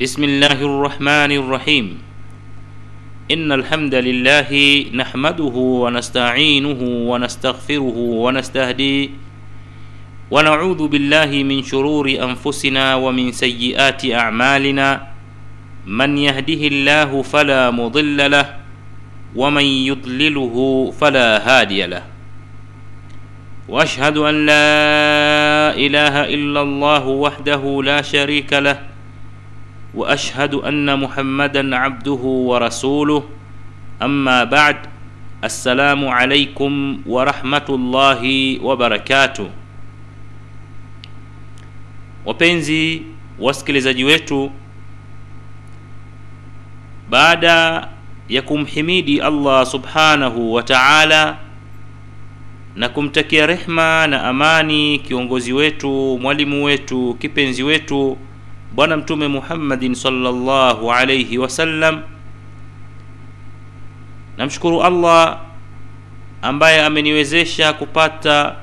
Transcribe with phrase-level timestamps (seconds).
[0.00, 1.86] بسم الله الرحمن الرحيم
[3.30, 4.50] إن الحمد لله
[4.94, 9.08] نحمده ونستعينه ونستغفره ونستهديه
[10.30, 14.88] ونعوذ بالله من شرور أنفسنا ومن سيئات أعمالنا
[15.86, 18.46] من يهده الله فلا مضل له
[19.36, 20.56] ومن يضلله
[21.00, 22.02] فلا هادي له
[23.68, 24.66] واشهد ان لا
[25.80, 28.78] إله إلا الله وحده لا شريك له
[29.96, 33.22] وأشهد أن محمدا عبده ورسوله.
[34.02, 34.76] أما بعد
[35.44, 36.72] السلام عليكم
[37.06, 38.22] ورحمة الله
[38.60, 39.48] وبركاته.
[42.26, 43.02] Wapenzi
[43.38, 44.52] wasikilizaji wetu
[47.10, 47.88] baada
[48.28, 51.36] ya kumhimidi allah subhanahu wa taala
[52.76, 58.18] na kumtakia rehma na amani kiongozi wetu mwalimu wetu kipenzi wetu
[58.74, 62.00] bwana mtume muhammadin salllahu alaihi wasallam
[64.38, 65.40] namshukuru allah
[66.42, 68.56] ambaye ameniwezesha kupata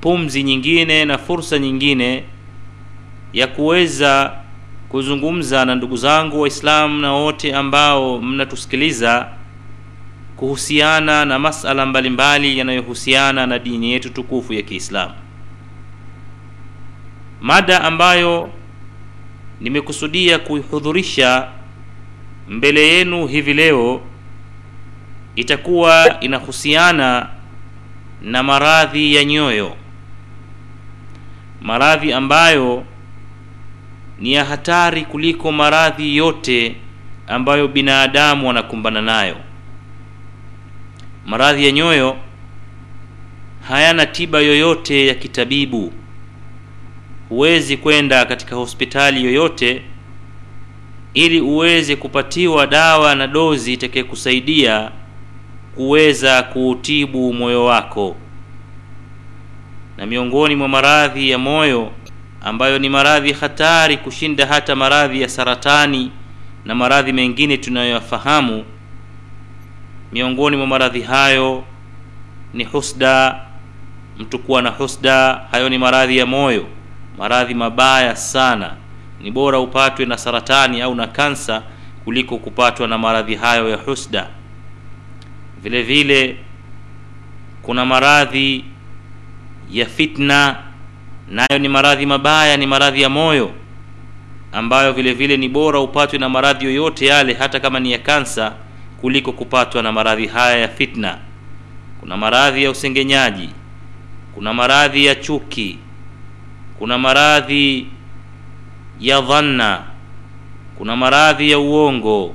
[0.00, 2.24] pumzi nyingine na fursa nyingine
[3.32, 4.32] ya kuweza
[4.88, 9.28] kuzungumza na ndugu zangu waislamu na wote ambao mnatusikiliza
[10.42, 15.14] kuhusiana na masala mbalimbali yanayohusiana na dini yetu tukufu ya kiislamu.
[17.40, 18.50] Mada ambayo
[19.60, 21.48] nimekusudia kuihudhurisha
[22.48, 24.00] mbele yenu hivi leo
[25.36, 27.28] itakuwa inahusiana
[28.22, 29.76] na maradhi ya nyoyo.
[31.60, 32.84] Maradhi ambayo
[34.20, 36.76] ni ya hatari kuliko maradhi yote
[37.26, 39.36] ambayo binadamu wanakumbana nayo
[41.26, 42.16] maradhi ya nyoyo
[43.68, 45.92] hayana tiba yoyote ya kitabibu.
[47.28, 49.82] Huwezi kwenda katika hospitali yoyote
[51.14, 54.90] ili uweze kupatiwa dawa na dozi itakayekusaidia
[55.74, 58.16] kuweza kuutibu moyo wako.
[59.96, 61.92] Na miongoni mwa maradhi ya moyo
[62.40, 66.10] ambayo ni maradhi hatari kushinda hata maradhi ya saratani
[66.64, 68.64] na maradhi mengine tunayoyafahamu
[70.12, 71.64] miongoni mwa maradhi hayo
[72.54, 73.40] ni husda
[74.18, 76.66] mtu kuwa na husda hayo ni maradhi ya moyo
[77.18, 78.74] maradhi mabaya sana.
[79.20, 81.62] Ni bora upatwe na saratani au na kansa
[82.04, 84.28] kuliko kupatwa na maradhi hayo ya husda.
[85.62, 86.36] Vile vile
[87.62, 88.64] kuna maradhi
[89.70, 90.56] ya fitna
[91.28, 93.50] nayo ni maradhi mabaya ni maradhi ya moyo
[94.52, 98.54] ambayo vile vile ni bora upatwe na maradhi yoyote yale hata kama ni ya kansa
[99.02, 101.18] kuliko kupatwa na maradhi haya ya fitna.
[102.00, 103.48] Kuna maradhi ya usengenyaji
[104.34, 105.78] kuna maradhi ya chuki
[106.78, 107.86] kuna maradhi
[109.00, 109.82] ya dhanna
[110.78, 112.34] kuna maradhi ya uongo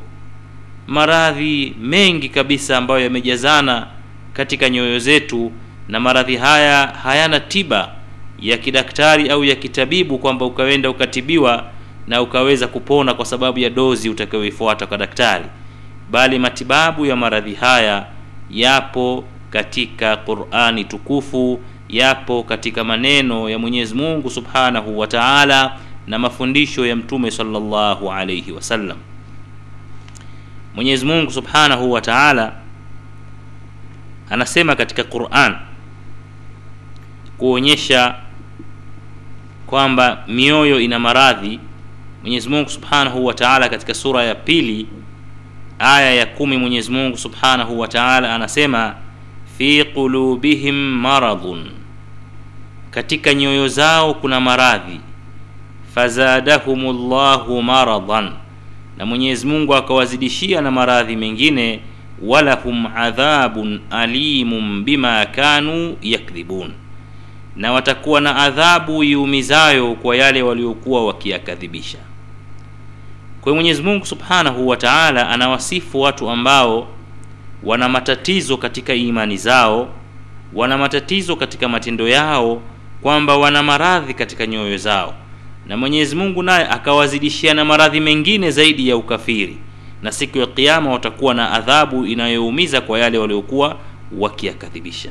[0.88, 3.88] maradhi mengi kabisa ambayo yamejazana
[4.34, 5.52] katika nyoyo zetu
[5.88, 7.92] na maradhi haya hayana tiba
[8.40, 11.66] ya kidaktari au ya kitabibu kwamba ukaenda ukatibiwa
[12.08, 15.46] na ukaweza kupona kwa sababu ya dozi utakayoifuata kwa daktari
[16.12, 18.06] bali matibabu ya maradhi haya
[18.50, 21.60] yapo katika qurani tukufu
[21.90, 28.52] yapo katika maneno ya mwenyezi mungu subhanahu wa taala na mafundisho ya mtume salllahu alaihi
[28.52, 28.98] wasallam
[30.76, 32.54] mwenyezi mungu subhanahu wa taala
[34.30, 35.56] anasema katika quran
[37.38, 38.16] kuonyesha
[39.68, 41.60] kwamba mioyo ina maradhi.
[42.22, 44.88] Mwenyezi mungu subhanahu wa taala katika sura ya pili
[45.80, 48.96] aya ya kumi mwenyezi mungu subhanahu wa taala anasema
[49.58, 51.66] fi qulubihim maradhun.
[52.92, 55.00] Katika nyoyo zao kuna maradhi.
[55.96, 58.32] Fazadahum llahu maradhan.
[58.98, 61.80] Na mwenyezi mungu akawazidishia na maradhi mengine
[62.22, 66.72] walahum adhabun alimun bima kanu yakdhibun.
[67.56, 71.98] Na watakuwa na adhabu iumizayo kwa yale waliokuwa wakiyakadhibisha
[73.48, 76.88] kwa mwenyezi mungu subhanahu wa taala anawasifu watu ambao
[77.64, 79.90] wana matatizo katika imani zao
[80.54, 82.62] wana matatizo katika matendo yao
[83.02, 85.14] kwamba wana maradhi katika nyoyo zao.
[85.68, 89.58] Na mwenyezi mungu naye akawazidishia na maradhi mengine zaidi ya ukafiri.
[90.04, 93.78] Na siku ya kiama watakuwa na adhabu inayoumiza kwa yale waliokuwa
[94.18, 95.10] wakiyakadhibisha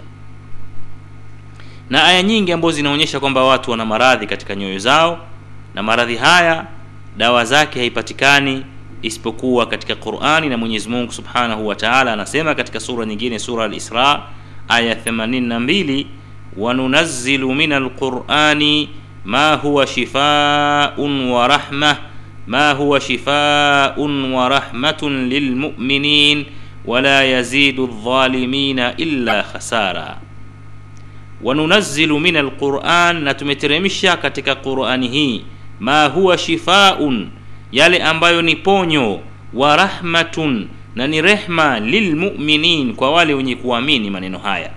[1.90, 5.18] na aya nyingi ambazo zinaonyesha kwamba watu wana maradhi katika nyoyo zao
[5.74, 6.66] na maradhi haya
[7.16, 8.64] dawa zake haipatikani
[9.02, 14.22] isipokuwa katika qurani na mwenyezi mungu subhanahu wa taala anasema katika sura nyingine sura al-isra
[14.68, 16.06] aya 82
[16.56, 18.88] wanunazzilu min alqurani
[19.24, 21.96] ma huwa shifaun wa rahma
[22.46, 24.64] ma huwa shifaun wa
[25.28, 26.44] lilmuminin
[26.84, 30.18] wala yazidu dhalimina illa khasara.
[31.42, 35.44] Wanunazzilu min alquran na tumeteremsha katika qurani hii
[35.80, 37.28] ma huwa shifaun
[37.72, 39.20] yale ambayo ni ponyo
[39.54, 44.70] wa rahmatun na ni rehma lilmuminin kwa wale wenye kuamini maneno haya.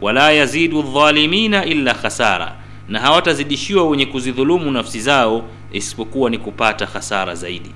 [0.00, 2.54] Wala yazidu dhalimina illa khasara
[2.88, 7.70] na hawatazidishiwa wenye kuzidhulumu nafsi zao isipokuwa ni kupata khasara zaidi.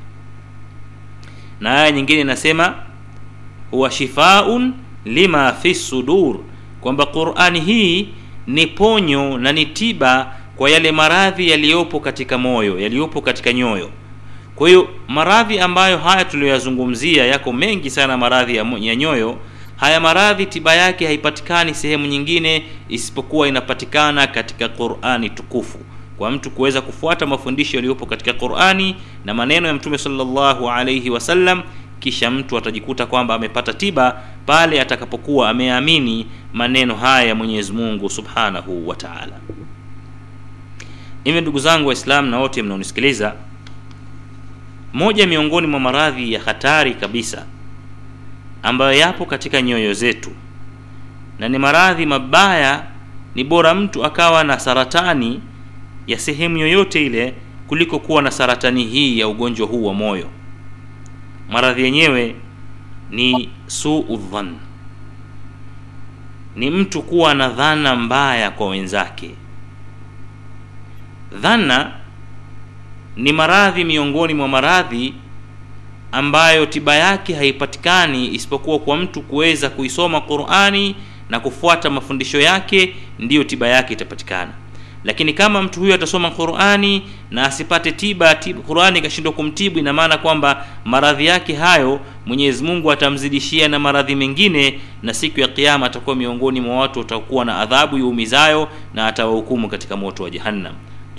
[1.61, 2.75] Na aya nyingine inasema
[3.71, 4.73] huwa shifaun
[5.05, 6.37] lima fi sudur
[6.81, 8.09] kwamba qurani hii
[8.47, 13.90] ni ponyo na ni tiba kwa yale maradhi yaliyopo katika moyo yaliyopo katika nyoyo.
[14.54, 19.38] Kwa hiyo maradhi ambayo haya tuliyoyazungumzia yako mengi sana maradhi ya, ya nyoyo.
[19.76, 25.78] Haya maradhi tiba yake haipatikani sehemu nyingine isipokuwa inapatikana katika qurani tukufu.
[26.19, 31.62] Kwa mtu kuweza kufuata mafundisho yaliyopo katika qurani na maneno ya mtume salllahu alaihi wasallam
[32.00, 38.88] kisha mtu atajikuta kwamba amepata tiba pale atakapokuwa ameamini maneno haya ya mwenyezi mungu subhanahu
[38.88, 39.40] wa taala
[41.25, 43.35] hivyo ndugu zangu waislamu na wote mnaonisikiliza
[44.93, 47.47] moja miongoni mwa maradhi ya hatari kabisa
[48.63, 50.31] ambayo yapo katika nyoyo zetu
[51.39, 52.87] na ni maradhi mabaya
[53.35, 55.41] ni bora mtu akawa na saratani
[56.07, 57.35] ya sehemu yoyote ile
[57.67, 60.29] kuliko kuwa na saratani hii ya ugonjwa huu wa moyo.
[61.51, 62.37] Maradhi yenyewe
[63.11, 64.21] ni suu
[66.57, 69.31] ni mtu kuwa na dhana mbaya kwa wenzake
[71.40, 71.90] dhana
[73.17, 75.14] ni maradhi miongoni mwa maradhi
[76.12, 80.96] ambayo tiba yake haipatikani isipokuwa kwa mtu kuweza kuisoma qurani
[81.31, 84.50] na kufuata mafundisho yake ndiyo tiba yake itapatikana.
[85.05, 88.35] Lakini kama mtu huyo atasoma qurani na asipate tiba,
[88.67, 94.81] qurani ikashindwa kumtibu ina maana kwamba maradhi yake hayo mwenyezi mungu atamzidishia na maradhi mengine
[95.02, 99.96] na siku ya kiama atakuwa miongoni mwa watu watakuwa na adhabu yuumizayo, na atawahukumu katika
[99.96, 100.73] moto wa jahannam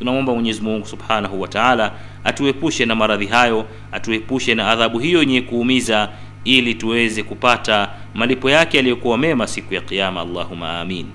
[0.03, 1.91] tunamwomba mungu subhanahu wa taala
[2.23, 6.09] atuepushe na maradhi hayo atuepushe na adhabu hiyo yenye kuumiza
[6.43, 11.07] ili tuweze kupata malipo yake yaliyokuwa mema siku ya qiama allahuma amin.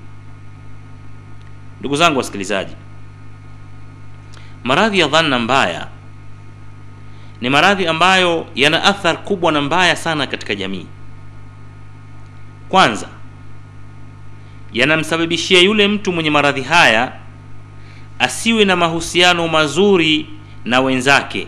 [1.81, 2.75] Ndugu zangu wasikilizaji
[4.65, 5.89] maradhi ya dhanna mbaya
[7.41, 10.87] ni maradhi ambayo yana athar kubwa na mbaya sana katika jamii.
[12.69, 13.09] Kwanza
[14.73, 17.13] yanamsababishia yule mtu mwenye maradhi haya
[18.19, 20.27] asiwe na mahusiano mazuri
[20.65, 21.47] na wenzake.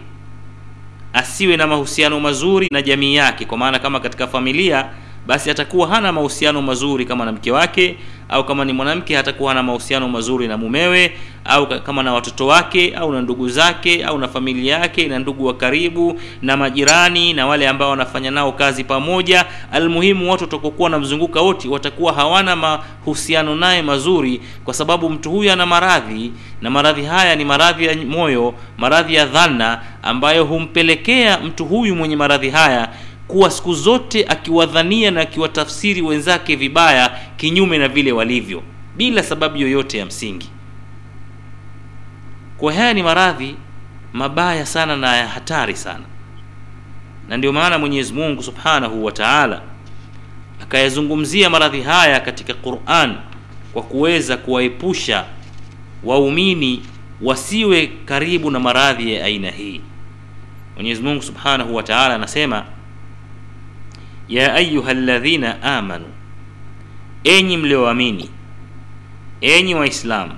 [1.13, 4.87] Asiwe na mahusiano mazuri na jamii yake kwa maana kama katika familia
[5.27, 7.97] basi atakuwa hana mahusiano mazuri kama na mke wake
[8.29, 11.13] au kama ni mwanamke hatakuwa hana mahusiano mazuri na mumewe
[11.45, 15.47] au kama na watoto wake au na ndugu zake au na familia yake na ndugu
[15.47, 19.47] wa karibu na majirani na wale ambao wanafanya nao kazi pamoja.
[19.73, 25.67] Almuhimu watu watakokuwa wanamzunguka wote watakuwa hawana mahusiano naye mazuri kwa sababu mtu huyu ana
[25.67, 26.33] maradhi
[26.63, 32.17] na maradhi haya ni maradhi ya moyo maradhi ya dhana ambayo humpelekea mtu huyu mwenye
[32.17, 32.89] maradhi haya
[33.29, 38.63] kuwa siku zote akiwadhania na akiwatafsiri wenzake vibaya kinyume na vile walivyo
[38.97, 40.49] bila sababu yoyote ya msingi
[42.61, 43.57] kwa haya ni maradhi
[44.13, 46.05] mabaya sana na ya hatari sana.
[47.29, 49.63] Na ndio maana mwenyezi mungu subhanahu wa taala
[50.63, 53.17] akayazungumzia maradhi haya katika quran
[53.73, 55.25] kwa kuweza kuwaepusha
[56.05, 56.83] waumini
[57.23, 59.81] wasiwe karibu na maradhi ya aina hii.
[60.77, 62.65] Mwenyezi mungu subhanahu wa taala anasema
[64.29, 66.07] ya ayuha ladhina amanu
[67.25, 68.31] enyi mlioamini
[69.41, 70.33] enyi waislamu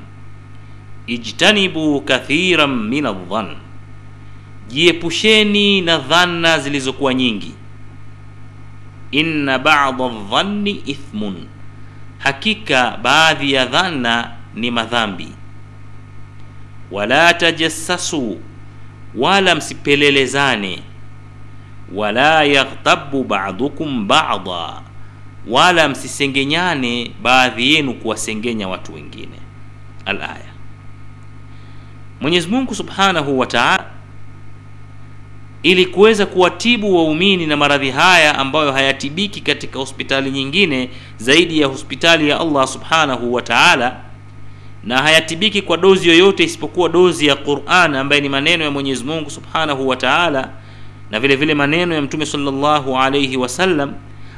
[1.14, 3.57] ijtanibu kathiran min aldhan
[4.69, 7.54] jiepusheni na dhana zilizokuwa nyingi.
[9.11, 11.47] Inna bada dhanni ithmun.
[12.19, 15.28] Hakika baadhi ya dhana ni madhambi.
[16.90, 18.40] Wala tajassasu
[19.14, 20.83] wala msipelelezane.
[21.95, 24.83] Wala yaghtabu ba'dukum ba'da
[25.49, 29.38] wala msisengenyane baadhi yenu kuwasengenya watu wengine.
[30.07, 30.51] Alaya
[32.22, 33.84] mwenyezi mungu subhanahu wa taala
[35.62, 42.28] ili kuweza kuwatibu waumini na maradhi haya ambayo hayatibiki katika hospitali nyingine zaidi ya hospitali
[42.28, 43.96] ya allah subhanahu wa taala
[44.84, 49.30] na hayatibiki kwa dozi yoyote isipokuwa dozi ya quran ambaye ni maneno ya mwenyezi mungu
[49.30, 50.50] subhanahu wa taala
[51.10, 53.94] na vile vile maneno ya mtume sallallahu alayhi wasallam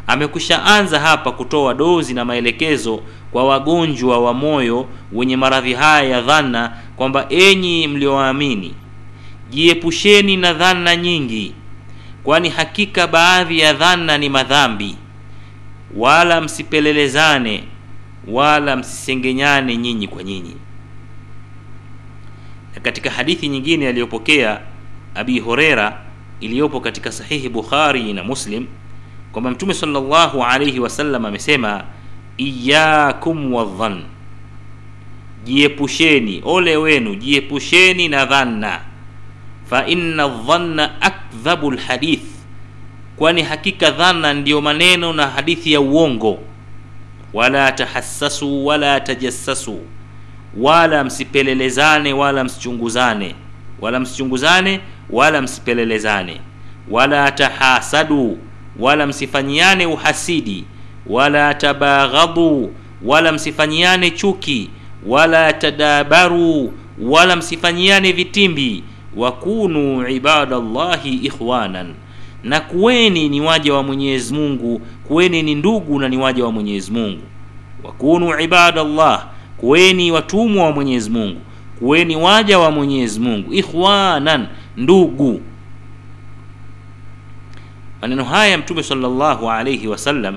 [0.06, 6.76] amekushaanza hapa kutoa dozi na maelekezo kwa wagonjwa wa moyo wenye maradhi haya ya dhana
[6.96, 8.74] kwamba enyi mlioamini
[9.50, 11.54] jiepusheni na dhana nyingi
[12.24, 14.96] kwani hakika baadhi ya dhana ni madhambi.
[15.96, 17.64] Wala msipelelezane
[18.28, 20.56] wala msisengenyane nyinyi kwa nyinyi.
[22.74, 24.60] Na katika hadithi nyingine aliyopokea
[25.14, 26.00] abi horera
[26.40, 28.66] iliyopo katika sahihi bukhari na muslim
[29.34, 31.84] kwamba mtume salllahu alaihi wasallam amesema
[32.38, 34.02] iyakum wadhan
[35.44, 38.80] jiepusheni ole wenu jiepusheni na dhanna.
[39.70, 42.22] Fa inna dhanna akdhabu lhadith
[43.16, 46.38] kwani hakika dhana ndiyo maneno na hadithi ya uongo.
[47.32, 49.80] Wala tahassasu wala tajassasu.
[50.56, 53.34] Wala msipelelezane wala msichunguzane.
[53.80, 56.40] Wala msichunguzane wala msipelelezane.
[56.90, 58.38] Wala tahasadu
[58.78, 60.64] wala msifanyiane uhasidi
[61.06, 62.72] wala tabaghadhu
[63.04, 64.70] wala msifanyiane chuki
[65.06, 68.82] wala tadabaru wala msifanyiane vitimbi
[69.16, 71.94] wakunu ibadallahi ikhwanan.
[72.44, 76.92] Na kuweni ni waja wa mwenyezi mungu kuweni ni ndugu na ni waja wa mwenyezi
[76.92, 77.22] mungu.
[77.84, 79.26] Wakunu ibadallah
[79.56, 81.40] kuweni watumwa wa mwenyezi mungu.
[81.78, 83.54] Kuweni waja wa mwenyezi mungu.
[83.54, 85.40] Ikhwanan ndugu
[88.04, 90.36] maneno haya mtume salllahu alaihi wasallam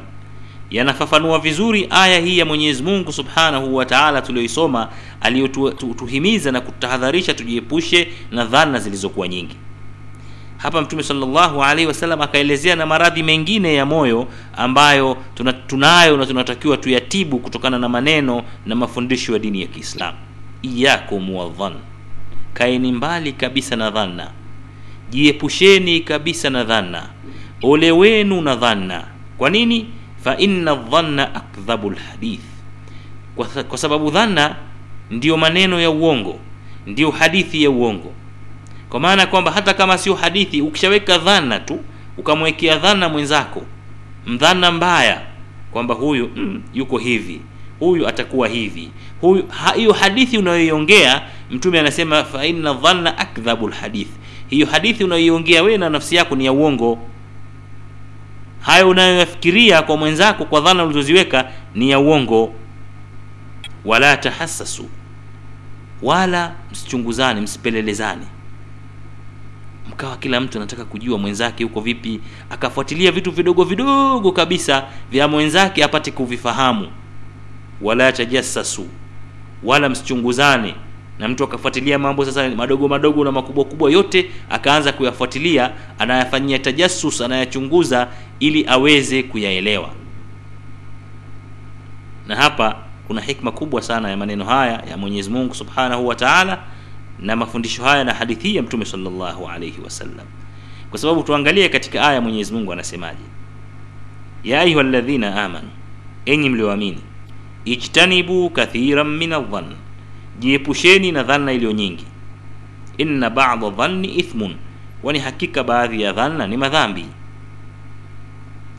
[0.70, 4.90] yanafafanua vizuri aya hii ya mwenyezi mungu subhanahu wa taala tuliyoisoma
[5.22, 9.56] aliyotuhimiza na kutahadharisha tujiepushe na dhana zilizokuwa nyingi.
[10.58, 16.26] Hapa mtume salllahu alaihi wasallam akaelezea na maradhi mengine ya moyo ambayo tuna, tunayo na
[16.26, 20.18] tunatakiwa tuyatibu kutokana na maneno na mafundisho ya dini ya kiislamu.
[20.62, 21.74] Iyakum wadhan
[22.54, 24.32] kaeni mbali kabisa na dhanna.
[25.10, 27.10] Jiepusheni kabisa na dhanna
[27.64, 29.04] ole wenu na dhanna.
[29.38, 29.86] Kwa nini?
[30.24, 32.42] Fa inna dhanna akdhabu lhadith
[33.36, 34.56] kwa, kwa sababu dhanna
[35.12, 36.40] ndiyo maneno ya uongo
[36.88, 38.14] ndiyo hadithi ya uongo.
[38.90, 41.80] Kwa maana kwamba hata kama sio hadithi ukishaweka dhana tu
[42.18, 43.64] ukamwekea dhanna mwenzako
[44.26, 45.22] mdhana mbaya
[45.72, 47.42] kwamba huyu mm, yuko hivi
[47.80, 48.90] huyu atakuwa hivi.
[49.22, 49.44] Huyu
[49.76, 51.22] hiyo ha, hadithi unayoiongea
[51.52, 54.10] mtume anasema fa inna dhanna akdhabu lhadith
[54.50, 57.00] hiyo hadithi unayoiongea wewe na nafsi yako ni ya uongo
[58.68, 62.54] hayo unayoyafikiria kwa mwenzako kwa dhana ulizoziweka ni ya uongo.
[63.86, 64.90] Wala tahassasu.
[66.02, 68.26] Wala msichunguzane msipelelezane.
[69.90, 72.20] Mkawa kila mtu anataka kujua mwenzake yuko vipi
[72.50, 76.88] akafuatilia vitu vidogo vidogo kabisa vya mwenzake apate kuvifahamu.
[77.82, 78.88] Wala tajassasu.
[79.64, 80.76] Wala msichunguzane
[81.20, 87.22] na mtu akafuatilia mambo sasa madogo madogo na makubwa kubwa yote akaanza kuyafuatilia anayafanyia tajasus
[87.22, 88.08] anayachunguza
[88.40, 89.90] ili aweze kuyaelewa.
[92.28, 92.76] Na hapa
[93.08, 96.64] kuna hikma kubwa sana ya maneno haya ya mwenyezi mungu subhanahu wa taala
[97.20, 100.26] na mafundisho haya na hadithi ya mtume salllahu alaihi wasallam
[100.90, 103.24] kwa sababu tuangalie katika aya mwenyezi mungu anasemaje.
[104.44, 105.70] Ya ayuha ladhina amanu
[106.26, 107.02] enyi mlioamini
[107.66, 109.76] ijtanibu kathiran min aldhann
[110.40, 112.06] jiepusheni na dhanna iliyo nyingi.
[112.98, 114.56] Inna bada dhanni ithmun.
[115.04, 117.06] Wani hakika baadhi ya dhanna ni madhambi.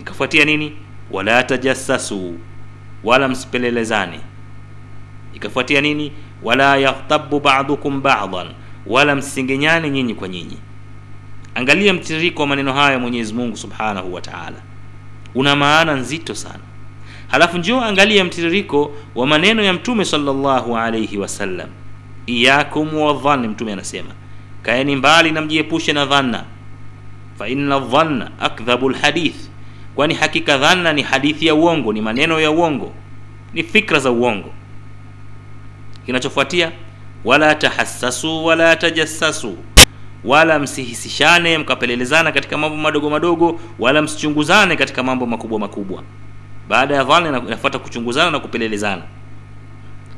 [0.01, 0.73] Ikafuatia nini?
[1.11, 2.35] Wala tajassasu.
[3.05, 4.21] Wala msipelelezane.
[5.35, 6.13] Ikafuatia nini?
[6.43, 8.47] Wala yaghtabu badukum badan.
[8.87, 10.59] Wala msingenyane nyinyi kwa nyinyi.
[11.55, 14.57] Angalia mtiririko wa maneno haya mwenyezi mungu subhanahu wa taala.
[15.35, 16.59] Una maana nzito sana
[17.29, 21.69] halafu njio angalia mtiririko wa maneno ya mtume salllahu alaihi wasallam
[22.27, 24.09] iyakum wadhanni mtume anasema.
[24.63, 26.45] Kaeni mbali na mjiepushe na dhanna
[27.39, 29.37] fa inna dhanna akdhabu lhadith
[29.95, 32.93] kwani hakika dhanna ni hadithi ya uongo ni maneno ya uongo
[33.55, 34.51] ni fikra za uongo.
[36.07, 36.73] Kinachofuatia
[37.25, 39.57] wala tahassasu wala tajassasu.
[40.25, 46.03] Wala msihisishane mkapelelezana katika mambo madogo madogo wala msichunguzane katika mambo makubwa makubwa
[46.69, 49.03] baada ya dhana inafuata kuchunguzana na kupelelezana.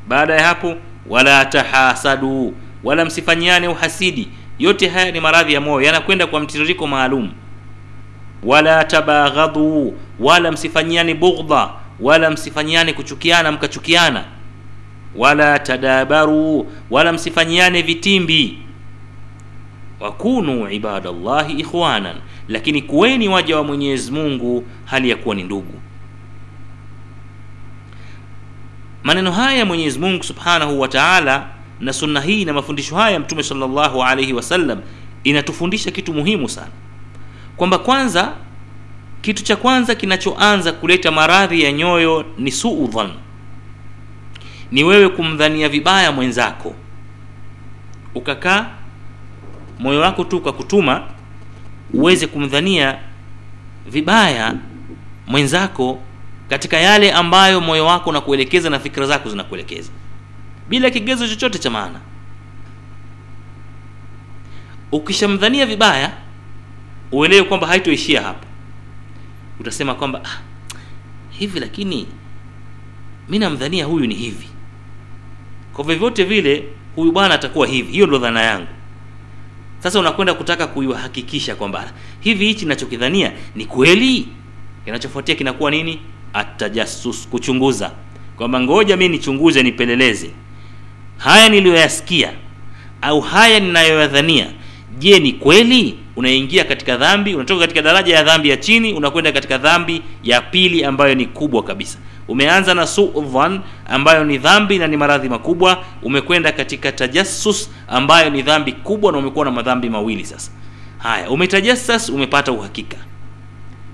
[0.08, 0.76] Baada ya hapo
[1.06, 2.54] wala tahasadu
[2.84, 4.28] wala msifanyiane uhasidi.
[4.58, 7.32] Yote haya ni maradhi ya moyo yanakwenda kwa mtiririko maalum.
[8.42, 14.24] Wala tabaghadhu wala msifanyiane bughdha wala msifanyiane kuchukiana mkachukiana.
[15.16, 18.58] Wala tadabaru wala msifanyiane vitimbi.
[20.00, 22.16] Wakunu ibadallahi ikhwanan
[22.48, 25.79] lakini kuweni waja wa mwenyezi mungu hali ya kuwa ni ndugu
[29.02, 31.46] maneno haya mwenyezi mungu subhanahu wa taala
[31.80, 34.80] na sunna hii na mafundisho haya mtume salllahu alaihi wasallam
[35.24, 36.70] inatufundisha kitu muhimu sana.
[37.56, 38.32] Kwamba kwanza
[39.22, 43.10] kitu cha kwanza kinachoanza kuleta maradhi ya nyoyo ni suudhan,
[44.72, 46.74] ni wewe kumdhania vibaya mwenzako.
[48.14, 48.66] Ukakaa
[49.78, 51.02] moyo wako tu ukakutuma
[51.92, 52.98] uweze kumdhania
[53.86, 54.54] vibaya
[55.26, 55.98] mwenzako
[56.50, 59.90] katika yale ambayo moyo wako unakuelekeza na fikra zako zinakuelekeza.
[60.68, 62.00] Bila kigezo chochote cha maana.
[64.92, 66.12] Ukishamdhania vibaya
[67.12, 68.46] uelewe kwamba haitoishia hapo.
[69.60, 70.38] Utasema kwamba ah,
[71.30, 72.06] hivi lakini
[73.28, 74.48] mi namdhania huyu ni hivi.
[75.72, 76.64] Kwa vyovyote vile
[76.96, 77.92] huyu bwana atakuwa hivi.
[77.92, 78.66] Hiyo ndo dhana yangu.
[79.78, 84.28] Sasa unakwenda kutaka kuihakikisha kwamba hivi hichi nachokidhania ni kweli?
[84.84, 86.00] Kinachofuatia kinakuwa nini
[86.32, 87.90] atajassus kuchunguza.
[88.36, 90.30] Kwamba ngoja mi nichunguze nipeleleze.
[91.18, 92.32] Haya niliyoyasikia
[93.02, 94.46] au haya ninayoyadhania
[94.98, 95.98] je ni kweli?
[96.16, 100.84] Unaingia katika dhambi unatoka katika daraja ya dhambi ya chini unakwenda katika dhambi ya pili
[100.84, 101.98] ambayo ni kubwa kabisa.
[102.28, 105.84] Umeanza na suvan ambayo ni dhambi na ni maradhi makubwa.
[106.02, 110.50] Umekwenda katika tajassus ambayo ni dhambi kubwa na umekuwa na madhambi mawili sasa.
[110.98, 112.96] Haya umetajassas umepata uhakika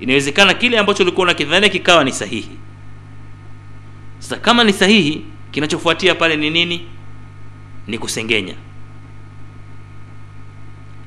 [0.00, 2.50] inawezekana kile ambacho ulikuwa unakidhania kikawa ni sahihi.
[4.18, 6.86] Sasa kama ni sahihi kinachofuatia pale ni nini?
[7.86, 8.54] Ni kusengenya.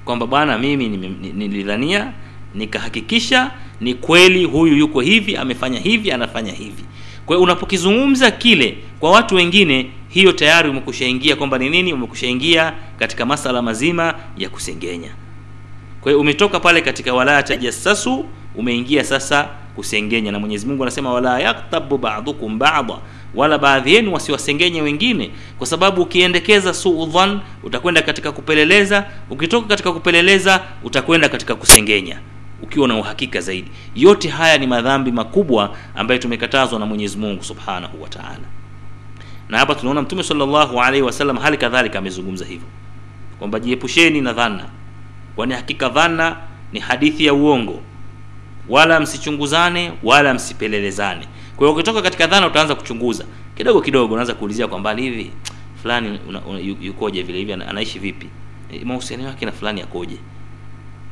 [0.06, 0.88] Kwamba bwana mimi
[1.34, 2.14] nilidhania
[2.56, 6.84] nikahakikisha ni kweli huyu yuko hivi amefanya hivi anafanya hivi.
[7.26, 11.94] Kwa hiyo unapokizungumza kile kwa watu wengine hiyo tayari umekushaingia kwamba ni nini?
[11.94, 15.10] Umekushaingia katika masala mazima ya kusengenya.
[16.02, 20.32] Kwa hiyo umetoka pale katika wala tajassasu umeingia sasa kusengenya.
[20.32, 22.94] Na mwenyezi mungu anasema wala yaktabu badukum bada
[23.36, 30.64] wala baadhi yenu wasiwasengenye wengine kwa sababu ukiendekeza suudhan utakwenda katika kupeleleza ukitoka katika kupeleleza
[30.84, 32.20] utakwenda katika kusengenya
[32.64, 33.72] ukiwa na uhakika zaidi.
[33.96, 38.10] Yote haya ni madhambi makubwa ambayo tumekatazwa na mwenyezi mungu subhanahu wa
[39.50, 42.68] na hapa tunaona mtume salllahu alaihi wasallam hali kadhalika amezungumza hivyo
[43.40, 44.66] kwamba jiepusheni na dhana
[45.36, 46.38] kwani hakika dhana
[46.74, 47.82] ni hadithi ya uongo
[48.70, 51.28] wala msichunguzane wala msipelelezane.
[51.56, 53.26] Kwa hiyo ukitoka katika dhana utaanza kuchunguza.
[53.56, 55.32] Kidogo kidogo unaanza kuulizia kwa mbali hivi
[55.82, 56.20] fulani
[56.82, 58.28] yukoje vile hivi anaishi vipi?
[58.74, 60.18] E, mahusiano yake na fulani yakoje?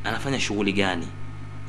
[0.04, 1.06] Anafanya shughuli gani?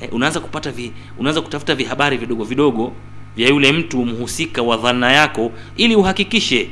[0.01, 2.93] E, unaanza kupata vi, unaanza kutafuta vihabari vidogo vidogo
[3.35, 6.69] vya yule mtu mhusika wa dhana yako ili uhakikishe.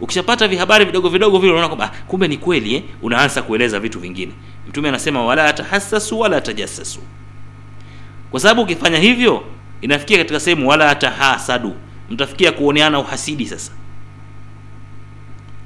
[0.00, 2.82] Ukishapata vihabari vidogo vidogo vile unaona kwamba kumbe ni kweli eh?
[3.02, 4.32] unaanza kueleza vitu vingine.
[4.68, 7.00] Mtume anasema wala tahassasu wala tajassasu
[8.32, 9.44] kwa sababu ukifanya hivyo
[9.80, 11.74] inafikia katika sehemu wala tahasadu
[12.10, 13.72] mtafikia kuoneana uhasidi sasa.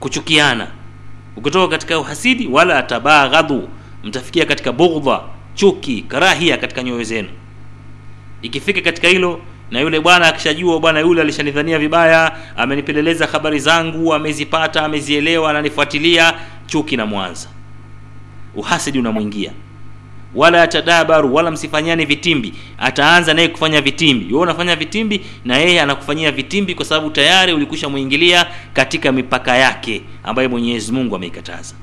[0.00, 0.66] Kuchukiana.
[1.36, 3.68] Ukitoka katika uhasidi wala tabaghadhu
[4.04, 5.20] mtafikia katika bughdha
[5.54, 7.28] chuki karahia katika nyoyo zenu.
[8.42, 14.82] Ikifika katika hilo na yule bwana akishajua bwana yule alishanidhania vibaya amenipeleleza habari zangu amezipata
[14.84, 16.34] amezielewa ananifuatilia
[16.66, 17.48] chuki na mwanza
[18.54, 19.52] uhasidi unamwingia
[20.36, 22.52] wala atadabaru wala msifanyane vitimbi.
[22.78, 24.26] Ataanza naye kufanya vitimbi.
[24.26, 30.02] Wewe unafanya vitimbi na yeye anakufanyia vitimbi kwa sababu tayari ulikusha muingilia katika mipaka yake
[30.24, 31.74] ambayo mwenyezi mungu ameikataza.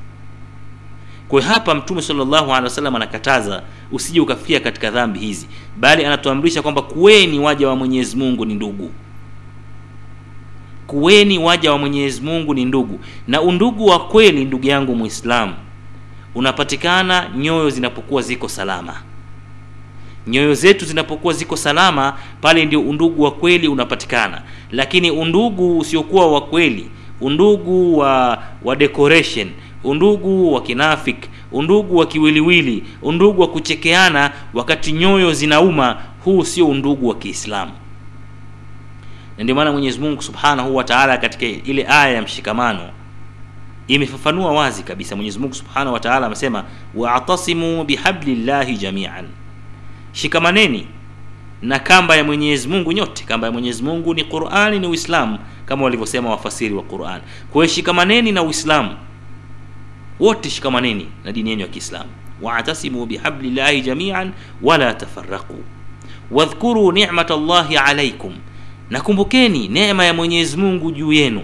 [1.27, 6.81] Kwa hapa mtume sallallahu alaihi wasallam anakataza usije ukafikia katika dhambi hizi bali anatuamrisha kwamba
[6.81, 8.91] kuweni waja wa mwenyezi mungu ni ndugu.
[10.87, 12.99] Kuweni waja wa mwenyezi mungu ni ndugu.
[13.27, 15.53] Na undugu wa kweli ndugu yangu muislamu
[16.35, 19.01] unapatikana nyoyo zinapokuwa ziko salama.
[20.27, 24.41] Nyoyo zetu zinapokuwa ziko salama pale ndio undugu wa kweli unapatikana.
[24.71, 26.89] Lakini undugu usiokuwa wa kweli
[27.21, 29.49] undugu wa wa decoration
[29.83, 31.17] undugu wa kinafik
[31.51, 37.71] undugu wa kiwiliwili undugu wa kuchekeana wakati nyoyo zinauma huu sio undugu wa kiislamu.
[39.37, 42.89] Na ndio maana mwenyezi mungu subhanahu wa taala katika ile aya ya mshikamano
[43.87, 45.15] imefafanua wazi kabisa.
[45.15, 46.63] Mwenyezi mungu subhanahu wa amesema
[46.95, 49.25] waatasimu bihablillahi jamian.
[50.11, 50.87] Shikamaneni
[51.61, 53.23] na kamba ya mwenyezi mungu nyote.
[53.23, 57.21] Kamba ya mwenyezi mungu ni qurani ni uislamu kama walivyosema wafasiri wa quran.
[57.51, 58.95] Kwa hiyo shikamaneni na uislamu.
[60.19, 62.09] Wote shikamaneni na dini yenu ya kiislamu.
[62.41, 65.55] Waatasimu bihablillahi jamian wala tafaraqu
[66.31, 68.33] wadhkuru nicmata llahi alaikum
[68.89, 71.41] nakumbukeni neema ya mwenyezi mungu juu yenu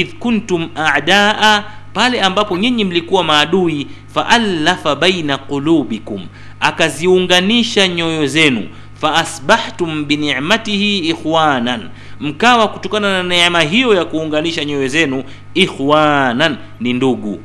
[0.00, 6.26] idh kuntum adaa pale ambapo nyinyi mlikuwa maadui faallafa baina qulubikum
[6.60, 8.68] akaziunganisha nyoyo zenu
[9.00, 11.88] faasbahtum binicmatihi ikhwanan
[12.20, 17.40] mkawa kutokana na neema hiyo ya kuunganisha nyoyo zenu ikhwanan ni ndugu.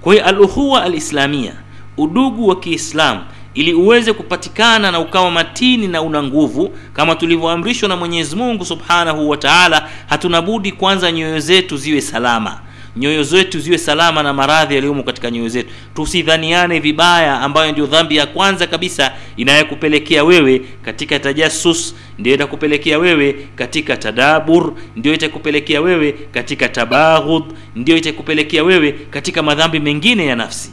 [0.00, 1.52] Kwa hiyo alukhuwa alislamia
[1.96, 3.20] udugu wa kiislamu
[3.58, 6.70] ili uweze kupatikana na ukawa matini na una nguvu.
[6.92, 10.42] Kama tulivyoamrishwa na mwenyezi mungu subhanahu wa taala hatuna
[10.72, 12.60] kwanza nyoyo zetu ziwe salama.
[12.96, 15.68] Nyoyo zetu ziwe salama na maradhi yaliyomo katika nyoyo zetu.
[15.94, 23.48] Tusidhaniane vibaya ambayo ndio dhambi ya kwanza kabisa inayokupelekea wewe katika tajasus ndio itakupelekea wewe
[23.56, 27.44] katika tadabur ndio itakupelekea wewe katika tabaghud
[27.76, 30.72] ndio itakupelekea wewe katika madhambi mengine ya nafsi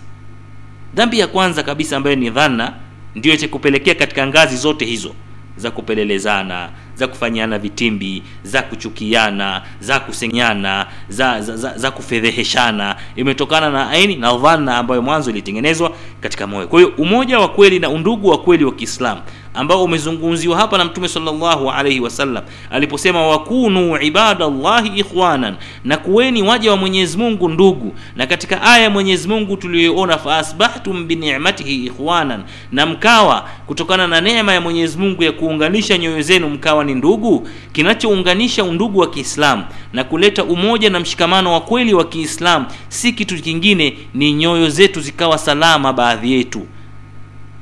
[0.96, 2.74] dhambi ya kwanza kabisa ambayo ni dhana
[3.16, 5.16] ndio itakupelekea katika ngazi zote hizo
[5.58, 12.96] za kupelelezana za kufanyiana vitimbi za kuchukiana za kusenyana za, za, za, za kufedheheshana.
[13.16, 16.68] Imetokana na aini na dhana ambayo mwanzo ilitengenezwa katika moyo.
[16.68, 19.22] Kwa hiyo umoja wa kweli na undugu wa kweli wa kiislamu
[19.56, 26.72] ambao umezungumziwa hapa na mtume sallallahu alaihi wasallam aliposema wakunu ibadallahi ikhwanan na kuweni waja
[26.72, 27.96] wa mwenyezi mungu ndugu.
[28.16, 34.54] Na katika aya ya mwenyezi mungu tuliyoona faasbahtum binicmatihi ikhwanan na mkawa kutokana na neema
[34.54, 39.64] ya mwenyezi mungu ya kuunganisha nyoyo zenu mkawa ni ndugu kinachounganisha undugu wa kiislamu
[39.94, 45.02] na kuleta umoja na mshikamano wa kweli wa kiislamu si kitu kingine ni nyoyo zetu
[45.02, 46.68] zikawa salama baadhi yetu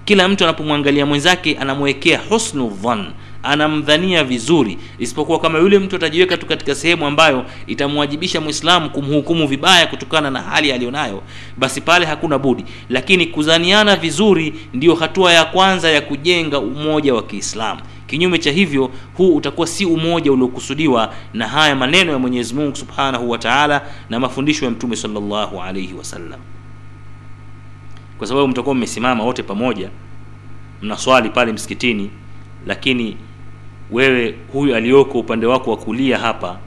[0.06, 3.06] kila mtu anapomwangalia mwenzake anamwekea husnu dhan
[3.44, 4.78] anamdhania vizuri.
[5.00, 10.42] Isipokuwa kama yule mtu atajiweka tu katika sehemu ambayo itamwajibisha mwislamu kumhukumu vibaya kutokana na
[10.42, 11.24] hali aliyonayo
[11.58, 12.66] basi pale hakuna budi.
[12.90, 17.82] Lakini kuzaniana vizuri ndiyo hatua ya kwanza ya kujenga umoja wa kiislamu.
[18.08, 23.30] Kinyume cha hivyo huu utakuwa si umoja uliokusudiwa na haya maneno ya mwenyezi mungu subhanahu
[23.30, 26.40] wa taala na mafundisho ya mtume salllahu alaihi wasallam
[28.18, 29.90] kwa sababu mtakuwa mmesimama wote pamoja
[30.82, 32.10] mnaswali pale msikitini
[32.68, 33.18] lakini
[33.92, 36.60] wewe huyu aliyoko upande wako wa kulia hapa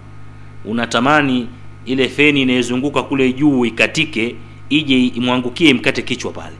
[0.64, 1.48] unatamani
[1.84, 4.36] ile feni inayozunguka kule juu ikatike
[4.68, 6.56] ije imwangukie imkate kichwa pale.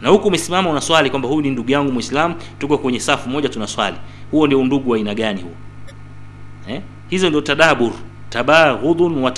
[0.00, 3.96] Na huku umesimama unaswali kwamba huyu ni ndugu yangu mwislamu tuko kwenye safu moja tunaswali
[4.30, 5.52] huo ndio undugu wa aina gani huo?
[6.68, 6.80] Eh?
[7.08, 7.92] hizo ndio tadabur
[8.30, 9.30] tabaghudun wa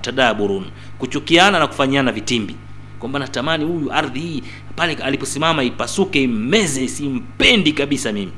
[0.00, 0.64] tadaburun.
[0.98, 2.56] Kuchukiana na kufanyiana vitimbi
[3.02, 4.42] kwamba natamani huyu ardhi hii
[4.76, 8.32] pale aliposimama ipasuke imeze simpendi kabisa mimi.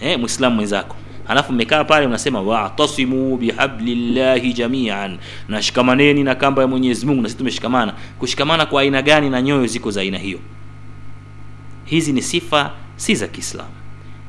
[0.00, 0.96] Eh, mwislamu mwenzako.
[1.24, 5.18] Halafu mmekaa pale unasema watasimu bihablillahi jamian.
[5.48, 7.94] Nashikamaneni na kamba ya mwenyezi mungu na sisi tumeshikamana.
[8.18, 10.38] Kushikamana kwa aina gani na nyoyo ziko za aina hiyo?
[11.84, 13.70] Hizi ni sifa si za kiislamu.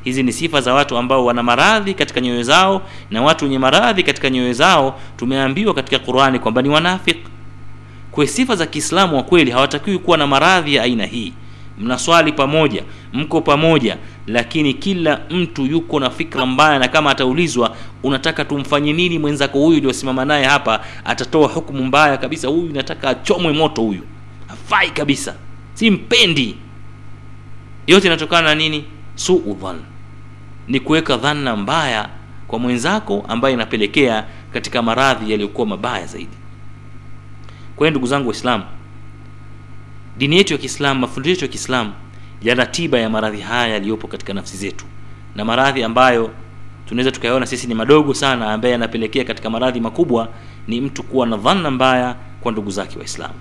[0.04, 4.04] Hizi ni sifa za watu ambao wana maradhi katika nyoyo zao na watu wenye maradhi
[4.04, 7.24] katika nyoyo zao tumeambiwa katika qurani kwamba ni wanafiki
[8.20, 11.34] kwa sifa za kiislamu wa kweli hawatakiwi kuwa na maradhi ya aina hii.
[11.78, 18.46] Mnaswali pamoja mko pamoja lakini kila mtu yuko na fikra mbaya na kama ataulizwa unataka
[18.46, 23.82] tumfanye nini mwenzako huyu uliosimama naye hapa atatoa hukumu mbaya kabisa huyu nataka achomwe moto
[23.82, 24.02] huyu.
[24.48, 25.36] Hafai kabisa.
[25.74, 26.56] Simpendi.
[27.88, 28.86] Yote inatokana na nini?
[29.16, 29.58] Suu
[30.68, 32.10] ni kuweka dhana mbaya
[32.48, 36.39] kwa mwenzako ambaye inapelekea katika maradhi yaliyokuwa mabaya zaidi
[37.80, 38.64] kwa hiyo ndugu zangu waislamu
[40.18, 41.94] dini yetu ya kiislamu mafundisho yetu ya kiislamu
[42.42, 44.86] yana tiba ya maradhi haya yaliyopo katika nafsi zetu.
[45.36, 46.32] Na maradhi ambayo
[46.86, 50.30] tunaweza tukayaona sisi ni madogo sana ambaye yanapelekea katika maradhi makubwa
[50.68, 53.34] ni mtu kuwa na dhana mbaya kwa ndugu zake waislamu.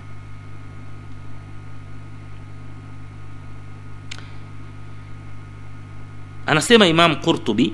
[6.45, 7.73] Anasema imam qurtubi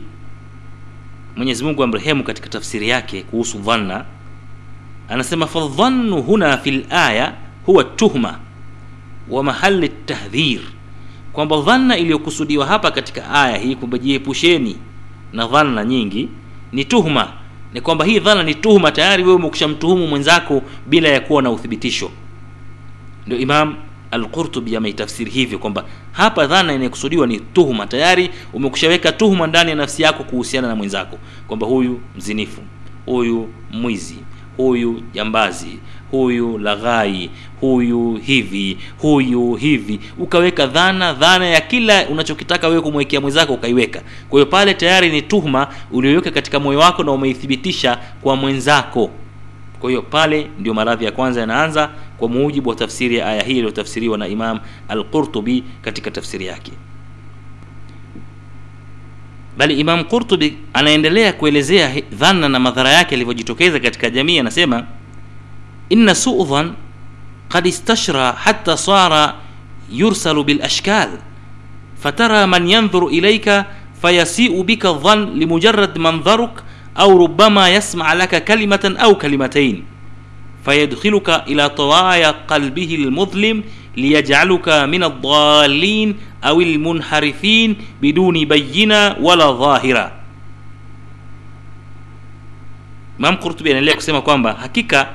[1.35, 4.05] mwenyezi mungu amrehemu katika tafsiri yake kuhusu dhanna
[5.09, 7.33] anasema fadhannu huna fi laya
[7.65, 8.39] huwa tuhma
[9.29, 10.59] wa mahali tahdhir.
[11.33, 14.77] Kwamba dhanna iliyokusudiwa hapa katika aya hii kwamba jiepusheni
[15.33, 16.29] na dhanna nyingi
[16.71, 17.27] ni tuhma.
[17.73, 22.11] Ni kwamba hii dhana ni tuhuma tayari wewe umekushamtuhumu mwenzako bila ya kuwa na uthibitisho.
[23.27, 23.75] Ndio imam
[24.11, 30.01] alqurtubi ameitafsiri hivyo kwamba hapa dhana inayokusudiwa ni tuhuma tayari umekushaweka tuhuma ndani ya nafsi
[30.03, 32.61] yako kuhusiana na mwenzako kwamba huyu mzinifu
[33.05, 34.17] huyu mwizi
[34.57, 35.79] huyu jambazi
[36.11, 37.29] huyu laghai
[37.61, 39.99] huyu hivi huyu hivi.
[40.19, 44.01] Ukaweka dhana dhana ya kila unachokitaka wewe kumwekea mwenzako ukaiweka.
[44.29, 49.09] Kwa hiyo pale tayari ni tuhuma ulioweka katika moyo wako na umeithibitisha kwa mwenzako.
[49.79, 53.51] Kwa hiyo pale ndio maradhi ya kwanza yanaanza kwa mujibu wa tafsiri ya aya hii
[53.57, 56.71] iliyotafsiriwa na imam alqurtubi katika tafsiri yake
[59.57, 64.83] bali imam qurtubi anaendelea kuelezea dhana na madhara yake yalivyojitokeza katika jamii anasema
[65.89, 66.73] inna su'dhan
[67.49, 69.35] qad istashra hatta sara
[69.91, 71.09] yursalu bil ashkal
[72.03, 73.65] fatara man yanzuru ilayka
[74.01, 76.63] fayasi'u bika dhann limujarrad manzaruk
[76.95, 79.83] au rubama yasma' laka kalimatan au kalimatayn
[80.65, 83.63] فيدخلك إلى طوايا قلبه المظلم
[83.95, 90.11] liyajaluka min aldalin au lmunharifin biduni bayina wala dhahira.
[93.19, 95.07] Imam Qurtubi anaendelea kusema kwamba hakika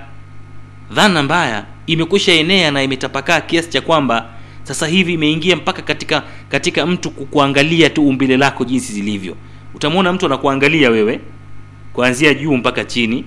[0.93, 4.27] dhana mbaya imekwisha enea na imetapakaa kiasi cha kwamba
[4.63, 9.37] sasa hivi imeingia mpaka katika katika mtu kukuangalia tu umbile lako jinsi zilivyo.
[9.75, 11.21] Utamwona mtu anakuangalia wewe
[11.93, 13.25] kuanzia juu mpaka chini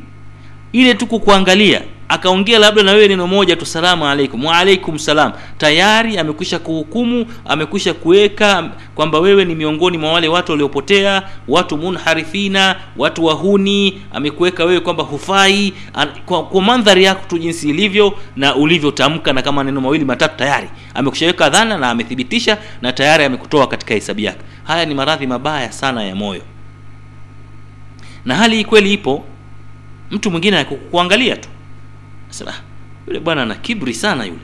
[0.72, 4.66] ile tu kukuangalia akaongea labda na wewe neno moja tu salamu alaikum wa
[4.98, 5.32] salam.
[5.58, 12.76] Tayari amekwisha kuhukumu amekwisha kuweka kwamba wewe ni miongoni mwa wale watu waliopotea watu munharifina
[12.98, 14.02] watu wahuni.
[14.14, 15.74] Amekuweka wewe kwamba hufai.
[16.26, 20.70] Kwa, kwa mandhari yako tu jinsi ilivyo na ulivyotamka na kama neno mawili matatu tayari.
[20.94, 24.40] Amekushaweka dhana na amethibitisha na tayari amekutoa katika hesabu yake.
[24.64, 26.42] Haya ni maradhi mabaya sana ya moyo.
[28.26, 29.24] Na hali kweli ipo.
[30.12, 31.50] Mtu mwingine akukuangalia tu
[32.34, 32.54] sema
[33.08, 34.40] yule bwana ana kiburi sana yule.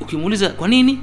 [0.00, 0.98] Ukimuuliza kwa nini?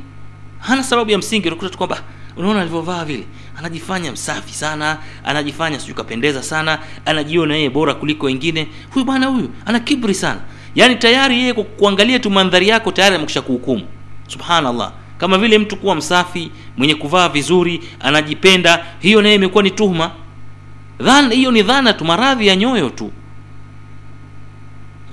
[0.59, 2.01] Hana sababu ya msingi unakuta tu kwamba
[2.37, 3.23] unaona alivyovaa vile.
[3.57, 8.67] Anajifanya msafi sana anajifanya sijui kapendeza sana anajiona yeye bora kuliko wengine.
[8.93, 10.39] Huyu bwana huyu ana kibri sana.
[10.75, 13.83] Yaani tayari yeye kwa kuangalia tu mandhari yako tayari amekusha kuhukumu.
[14.27, 14.91] Subhanallah.
[15.17, 20.11] Kama vile mtu kuwa msafi mwenye kuvaa vizuri anajipenda hiyo naye imekuwa ni tuhuma.
[20.99, 23.11] Dhana hiyo ni dhana tu maradhi ya nyoyo tu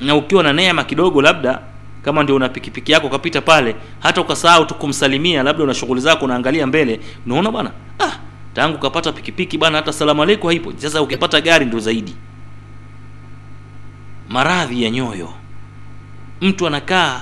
[0.00, 1.60] na ukiwa na neema kidogo labda
[2.02, 6.24] kama ndio una pikipiki yako ukapita pale hata ukasahau tu kumsalimia labda una shughuli zako
[6.24, 8.12] unaangalia mbele unaona bwana ah
[8.54, 10.72] tangu ukapata pikipiki bwana hata salamu aleiku haipo.
[10.76, 12.14] Sasa ukipata gari ndio zaidi.
[14.28, 15.32] Maradhi ya nyoyo.
[16.40, 17.20] Mtu anakaa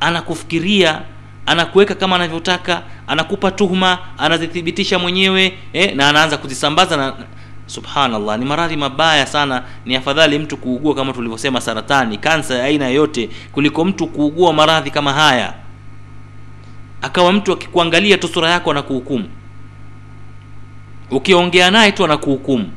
[0.00, 1.02] anakufikiria
[1.46, 7.14] anakuweka kama anavyotaka anakupa tuhuma anazithibitisha mwenyewe eh, na anaanza kuzisambaza na
[7.70, 9.62] subhanallah ni maradhi mabaya sana.
[9.86, 12.18] Ni afadhali mtu kuugua kama tulivyosema saratani.
[12.18, 15.54] Kansa ya aina yoyote kuliko mtu kuugua maradhi kama haya.
[17.02, 19.28] Akawa mtu akikuangalia tu sura yako anakuhukumu.
[21.10, 22.70] Ukiongea naye tu anakuhukumu.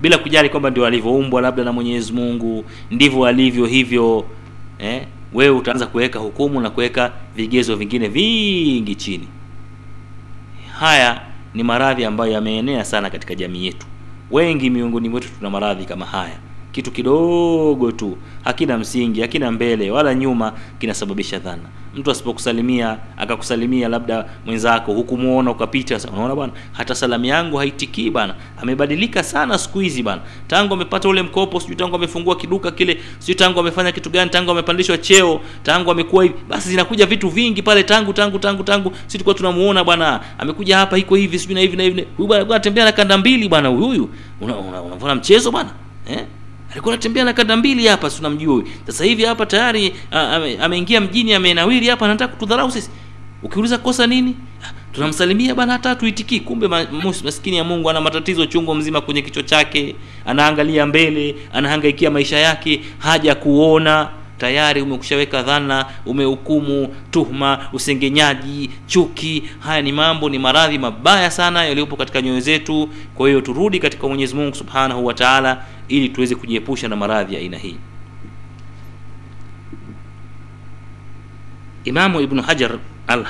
[0.00, 4.24] Bila kujali kwamba ndio alivyoumbwa labda na mwenyezi mungu ndivyo alivyo hivyo
[4.78, 9.28] eh, wewe utaanza kuweka hukumu na kuweka vigezo vingine vingi chini.
[10.78, 11.20] Haya
[11.54, 13.86] ni maradhi ambayo yameenea sana katika jamii yetu
[14.32, 16.38] wengi miongoni mwetu tuna maradhi kama haya
[16.72, 18.16] kitu kidogo tu.
[18.44, 21.62] Hakina msingi hakina mbele wala nyuma kinasababisha dhana.
[21.94, 29.22] Mtu asipokusalimia akakusalimia labda mwenzako hukumuona ukapita unaona bwana hata salamu yangu haitikii bana amebadilika
[29.22, 33.60] sana siku hizi bana tangu amepata ule mkopo sijui tangu amefungua kiduka kile sijui tangu
[33.60, 36.34] amefanya kitu gani tangu amepandishwa cheo tangu amekuwa hivi.
[36.48, 38.92] Basi zinakuja vitu vingi pale tangu tangu tangu tangu.
[39.06, 42.44] Si tulikuwa tunamuona bwana amekuja hapa iko hivi sijui na hivi na hivi huyu bwana
[42.44, 44.08] anatembea na kanda mbili bwana huyu
[44.40, 45.70] unavona una, una, una mchezo bwana
[46.06, 46.24] eh
[46.72, 49.92] alikuwa anatembea na kanda mbili hapa si tunamjua huyu sasa hivi hapa tayari
[50.60, 52.90] ameingia mjini amenawiri hapa anataka kutudharau sisi.
[53.42, 54.36] Ukiuliza kosa nini?
[54.64, 56.68] "Ah, tunamsalimia bana hata tuitikii kumbe
[57.24, 62.80] maskini ya mungu ana matatizo chungu mzima kwenye kichwa chake anaangalia mbele anahangaikia maisha yake
[62.98, 64.08] haja kuona
[64.42, 69.42] tayari umekushaweka dhana umehukumu tuhma usengenyaji chuki.
[69.60, 72.88] Haya ni mambo ni maradhi mabaya sana yaliyopo katika nyoyo zetu.
[73.14, 77.40] Kwa hiyo turudi katika mwenyezi mungu subhanahu wa taala ili tuweze kujiepusha na maradhi ya
[77.40, 77.76] aina hii.
[81.84, 83.24] Imamu ibnu hajar al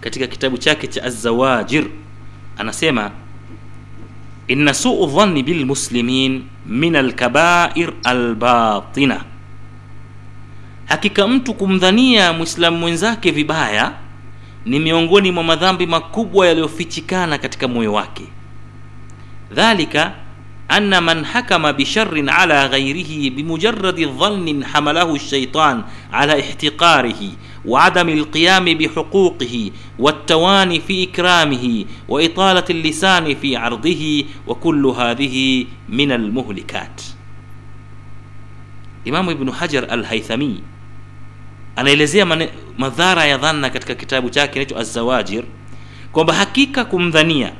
[0.00, 1.84] katika kitabu chake cha azawajir
[2.58, 3.10] anasema
[4.48, 9.29] inna suu dhanni bilmuslimin min alkabair albatina
[10.90, 13.92] hakika mtu kumdhania mwislamu mwenzake vibaya
[14.64, 18.22] ni miongoni mwa madhambi makubwa yaliyofichikana katika moyo wake
[19.52, 20.12] dhalika
[20.70, 27.22] أن من حكم بشر على غيره بمجرد ظن حمله الشيطان على احتقاره
[27.64, 37.02] وعدم القيام بحقوقه والتواني في إكرامه وإطالة اللسان في عرضه وكل هذه من المهلكات
[39.04, 40.60] Imamu Ibnu Hajar Al-Haythami
[41.76, 42.26] anaelezea
[42.78, 45.44] madhara ya dhanna katika kitabu chake kinaitwa Az-Zawajir
[46.12, 47.52] kwamba hakika kumdhania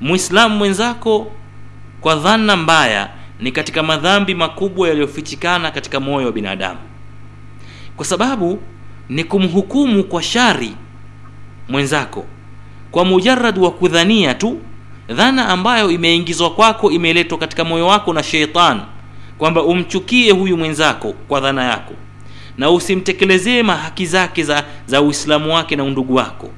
[0.00, 1.32] Muislamu mwenzako
[2.00, 6.78] kwa dhana mbaya ni katika madhambi makubwa yaliyofichikana katika moyo wa binadamu,
[7.96, 8.62] kwa sababu
[9.08, 10.72] ni kumhukumu kwa shari
[11.68, 12.24] mwenzako.
[12.90, 14.60] Kwa mujarad wa kudhania tu
[15.08, 18.80] dhana ambayo imeingizwa kwako, imeletwa katika moyo wako na sheitan,
[19.38, 21.94] kwamba umchukie huyu mwenzako kwa dhana yako
[22.58, 26.50] na usimtekelezee mahaki zake za, za Uislamu wake na undugu wako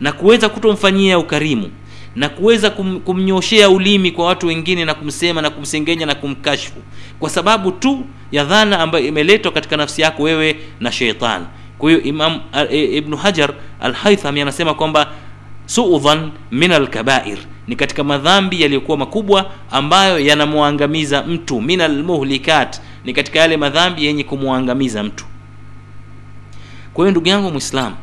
[0.00, 1.70] na kuweza kutomfanyia ukarimu
[2.16, 6.76] na kuweza kum, kumnyoshea ulimi kwa watu wengine na kumsema na kumsengenya na kumkashfu
[7.18, 11.46] kwa sababu tu ya dhana ambayo imeletwa katika nafsi yako wewe na sheitan
[11.78, 15.12] kwa hiyo imam e, ibnu hajar alhaithami anasema kwamba
[15.66, 21.60] suudhan min alkabair ni katika madhambi yaliyokuwa makubwa ambayo yanamwangamiza mtu.
[21.60, 25.24] Min almuhlikat ni katika yale madhambi yenye kumwangamiza mtu
[26.96, 27.96] kwa hiyo ndugu yangu mwislamu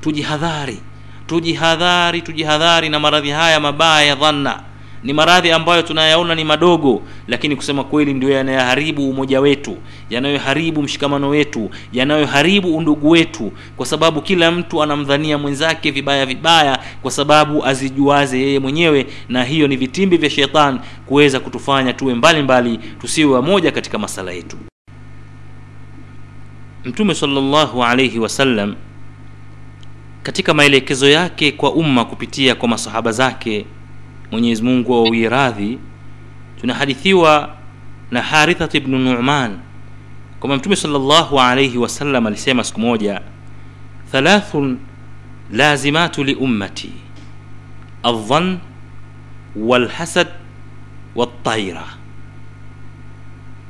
[0.00, 0.78] tujihadhari
[1.26, 4.60] tujihadhari tujihadhari na maradhi haya mabaya ya dhanna.
[5.04, 9.76] Ni maradhi ambayo tunayaona ni madogo lakini kusema kweli ndio yanayoharibu umoja wetu
[10.10, 17.10] yanayoharibu mshikamano wetu yanayoharibu undugu wetu kwa sababu kila mtu anamdhania mwenzake vibaya vibaya kwa
[17.10, 23.34] sababu azijuaze yeye mwenyewe na hiyo ni vitimbi vya shetani kuweza kutufanya tuwe mbalimbali tusiwe
[23.34, 24.56] wamoja katika masala yetu
[26.86, 28.74] mtume sallallahu alayhi wasallam
[30.22, 33.66] katika maelekezo yake kwa umma kupitia kwa masahaba zake
[34.30, 35.78] mwenyezi mungu awawie radhi
[36.60, 37.54] tunahadithiwa
[38.10, 39.58] na harithat bnu numan
[40.40, 43.20] kwamba mtume salllahu alaihi wasallam alisema siku moja
[44.12, 44.78] thalathun
[45.52, 46.92] lazimatu liummati
[48.02, 48.58] aldhan
[49.56, 50.28] walhasad
[51.14, 51.84] waltaira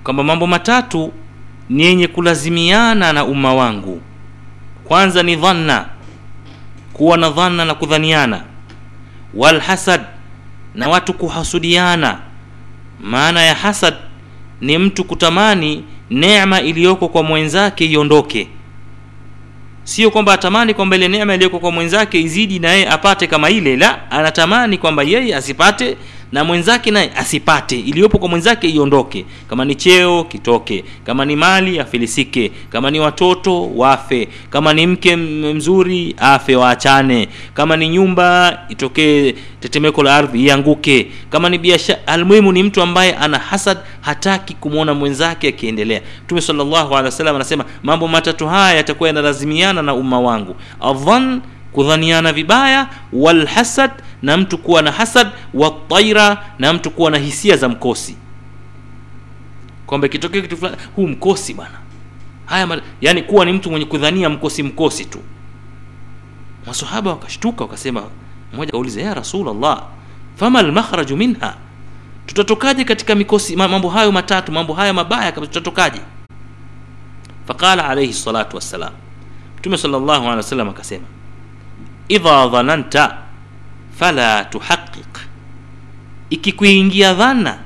[0.04, 1.12] kwamba mambo matatu
[1.68, 4.00] ni yenye kulazimiana na umma wangu.
[4.84, 5.86] Kwanza ni dhanna
[6.92, 8.42] kuwa na dhanna na kudhaniana.
[9.34, 10.00] Walhasad
[10.74, 12.18] na watu kuhasudiana.
[13.00, 13.94] Maana ya hasad
[14.60, 18.48] ni mtu kutamani neema iliyoko kwa mwenzake iondoke.
[19.84, 23.76] Sio kwamba atamani kwamba ile neema iliyoko kwa mwenzake izidi na yeye apate kama ile
[23.76, 25.96] la anatamani kwamba yeye asipate
[26.32, 29.24] na mwenzake naye asipate iliyopo kwa mwenzake iondoke.
[29.48, 30.84] Kama ni cheo kitoke.
[31.04, 32.52] Kama ni mali afilisike.
[32.70, 34.28] Kama ni watoto wafe.
[34.50, 37.28] Kama ni mke mzuri afe waachane.
[37.54, 41.06] Kama ni nyumba itokee tetemeko la ardhi ianguke.
[41.30, 46.00] Kama ni biashara almuhimu ni mtu ambaye ana hasad hataki kumwona mwenzake akiendelea.
[46.24, 50.56] Mtume sallallahu alaihi wasallam anasema mambo matatu haya yatakuwa yanalazimiana na umma wangu.
[50.80, 51.40] Adhan
[51.76, 53.90] kudhaniana vibaya walhasad
[54.22, 58.16] na mtu kuwa na hasad wataira na mtu kuwa na hisia za mkosi.
[59.86, 61.78] Kwamba ikitokea kitu fulani huu mkosi bwana.
[62.46, 65.18] Haya yani kuwa ni mtu mwenye kudhania mkosi mkosi tu.
[66.66, 68.02] Masahaba wakashtuka wakasema
[68.52, 69.82] mmoja kauliza ya rasulllah
[70.36, 71.54] fama lmakhraju minha?
[72.26, 76.00] Tutatokaje katika mikosi mambo hayo matatu mambo hayo mabaya kabisa tutatokaje?
[77.46, 78.92] Faqala alaihi salatu wassalam.
[79.58, 81.04] Mtume salllahu alehi wa sallam akasema
[82.08, 83.18] idha dhananta
[83.98, 85.18] fala tuhaqiq
[86.30, 87.58] ikikuingia dhana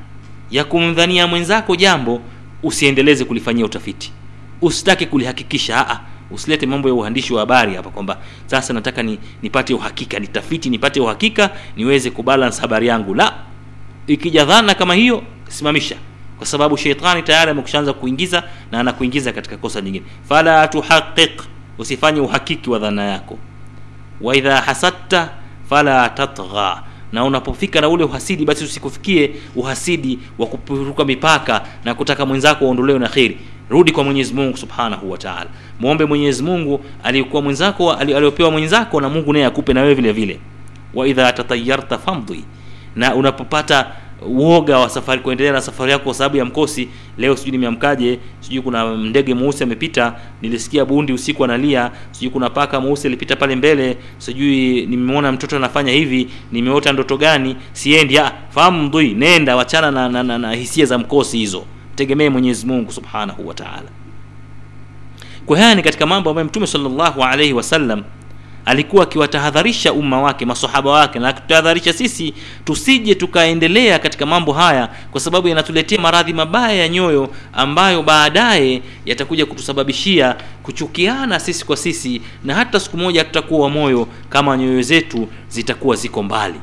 [0.51, 2.21] ya kumdhania mwenzako jambo
[2.63, 4.13] usiendeleze kulifanyia utafiti.
[4.63, 6.01] Usitake kulihakikisha aa
[6.31, 11.01] usilete mambo ya uhandishi wa habari hapa kwamba sasa nataka ni, nipate uhakika nitafiti nipate
[11.01, 13.15] uhakika niweze kubalance habari yangu.
[13.15, 13.35] La
[14.07, 15.97] ikija dhana kama hiyo simamisha.
[16.39, 20.05] Kwa sababu sheitani tayari amekushaanza kuingiza na anakuingiza katika kosa nyingine.
[20.29, 21.43] Fala tuhaqiq
[21.79, 23.39] usifanye uhakiki wa dhana yako
[24.21, 25.29] wa idha hasadta
[25.69, 26.83] fala tatgha.
[27.13, 32.99] Na unapofika na ule uhasidi basi usikufikie uhasidi wa kupuruka mipaka na kutaka mwenzako waondolewe
[32.99, 33.39] na kheri.
[33.71, 35.47] Rudi kwa mwenyezi mungu subhanahu wa taala.
[35.81, 40.41] Mwombe mwenyezi mungu aliyekuwa mwenzako aliyopewa mwenzako na mungu naye akupe na wewe vile vile.
[40.95, 42.45] Wa idha tatayarta famdhi.
[42.97, 43.87] Na unapopata
[44.27, 46.89] uoga wa safari kuendelea na safari yako kwa sababu ya mkosi.
[47.19, 52.81] Leo sijui nimeamkaje sijui kuna ndege mweusi amepita nilisikia bundi usiku analia sijui kuna paka
[52.81, 58.19] mweusi alipita pale mbele sijui nimeona mtoto anafanya hivi nimeota ndoto gani siendi.
[58.19, 61.65] Ah, fahamu mdui, nenda wachana na, na, na, na hisia za mkosi hizo.
[61.95, 63.89] Tegemee mwenyezi mungu subhanahu wa taala.
[65.47, 68.03] Kwa haya ni katika mambo ambayo mtume salllahu alaihi wasallam
[68.65, 75.21] alikuwa akiwatahadharisha umma wake masahaba wake na akitutahadharisha sisi tusije tukaendelea katika mambo haya kwa
[75.21, 82.55] sababu yanatuletea maradhi mabaya ya nyoyo ambayo baadaye yatakuja kutusababishia kuchukiana sisi kwa sisi na
[82.55, 86.61] hata siku moja hatutakuwa wamoyo kama nyoyo zetu zitakuwa ziko mbali.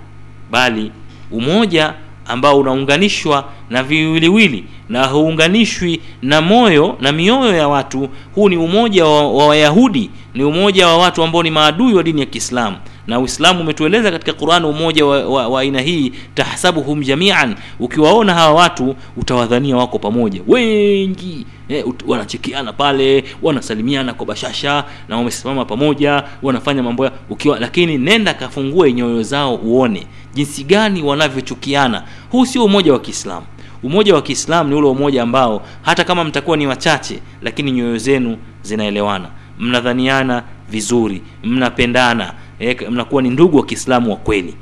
[0.52, 0.92] Bali
[1.32, 1.94] umoja
[2.26, 8.10] ambao unaunganishwa na viwiliwili na hauunganishwi na moyo na mioyo ya watu.
[8.36, 12.20] Huu ni umoja wa, wa wayahudi ni umoja wa watu ambao ni maadui wa dini
[12.20, 12.78] ya kiislamu.
[13.08, 17.56] Na uislamu umetueleza katika quran umoja wa aina hii tahsabuhum jamian.
[17.80, 20.42] Ukiwaona hawa watu utawadhania wako pamoja.
[20.48, 27.98] Wengi eh, wanachekiana pale wanasalimiana kwa bashasha na wamesimama pamoja wanafanya mambo ya ukiwa lakini
[27.98, 30.08] nenda kafungue nyoyo zao uone.
[30.34, 32.04] Jinsi gani wanavyochukiana.
[32.32, 33.46] Huu sio umoja wa kiislamu
[33.84, 38.38] umoja wa kiislamu ni ule umoja ambao hata kama mtakuwa ni wachache lakini nyoyo zenu
[38.62, 39.30] zinaelewana.
[39.60, 44.56] Mnadhaniana vizuri mnapendana e, mnakuwa ni ndugu wa kiislamu wa kweli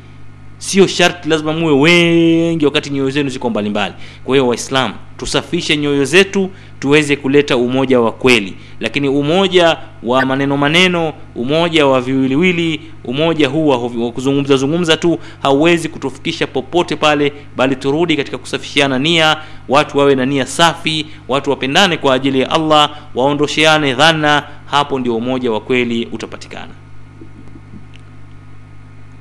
[0.65, 3.93] sio sharti lazima muwe wengi wakati nyoyo zenu ziko mbalimbali.
[4.23, 6.49] Kwa hiyo waislamu tusafishe nyoyo zetu
[6.79, 8.53] tuweze kuleta umoja wa kweli.
[8.79, 15.19] Lakini umoja wa maneno maneno umoja wa viwiliwili umoja huu wa wa kuzungumza zungumza tu
[15.41, 19.37] hauwezi kutufikisha popote pale bali turudi katika kusafishiana nia
[19.69, 25.15] watu wawe na nia safi watu wapendane kwa ajili ya allah waondosheane dhana hapo ndio
[25.15, 26.71] umoja wa kweli utapatikana.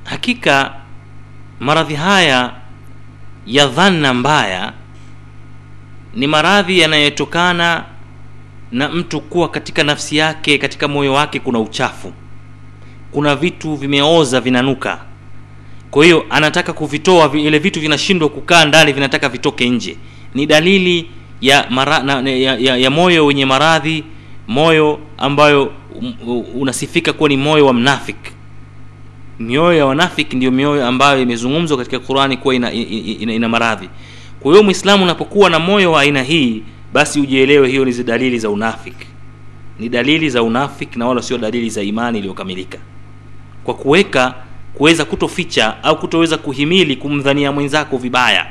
[0.03, 0.84] Hakika
[1.59, 2.51] maradhi haya
[3.47, 4.73] ya dhana mbaya
[6.15, 7.83] ni maradhi yanayotokana
[8.71, 12.13] na mtu kuwa katika nafsi yake katika moyo wake kuna uchafu.
[13.11, 14.99] Kuna vitu vimeoza vinanuka.
[15.91, 19.97] Kwa hiyo anataka kuvitoa vile vitu vinashindwa kukaa ndani vinataka vitoke nje.
[20.33, 21.09] Ni dalili
[21.41, 24.03] ya, mara, na, ya, ya, ya moyo wenye maradhi
[24.47, 28.31] moyo ambayo um, unasifika kuwa ni moyo wa mnafiki
[29.39, 33.89] mioyo ya wanafiki ndio mioyo ambayo imezungumzwa katika qurani kuwa ina, ina, ina, ina maradhi.
[34.39, 36.63] Kwa hiyo mwislamu unapokuwa na moyo wa aina hii
[36.93, 39.07] basi ujielewe hiyo ni dalili za unafiki
[39.79, 42.77] ni dalili za unafiki na wala sio dalili za imani iliyokamilika.
[43.63, 44.33] Kwa kuweka
[44.73, 48.45] kuweza kutoficha au kutoweza kuhimili kumdhania mwenzako vibaya.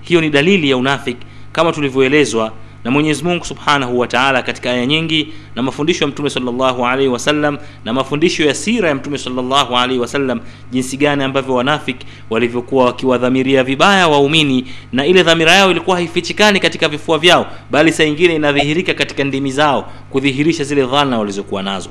[0.00, 2.52] Hiyo ni dalili ya unafiki kama tulivyoelezwa
[2.86, 7.08] na mwenyezi mungu subhanahu wa taala katika aya nyingi na mafundisho ya mtume salllahu alaihi
[7.08, 12.84] wasallam na mafundisho ya sira ya mtume salllahu alaihi wasallam jinsi gani ambavyo wanafiki walivyokuwa
[12.84, 18.34] wakiwadhamiria vibaya waumini na ile dhamira yao ilikuwa haifichikani katika vifua vyao bali saa ingine
[18.34, 21.90] inadhihirika katika ndimi zao kudhihirisha zile dhana walizokuwa nazo.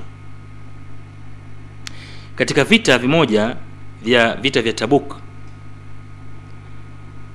[2.36, 3.56] Katika vita vimoja
[4.04, 5.16] vya vita vya tabuk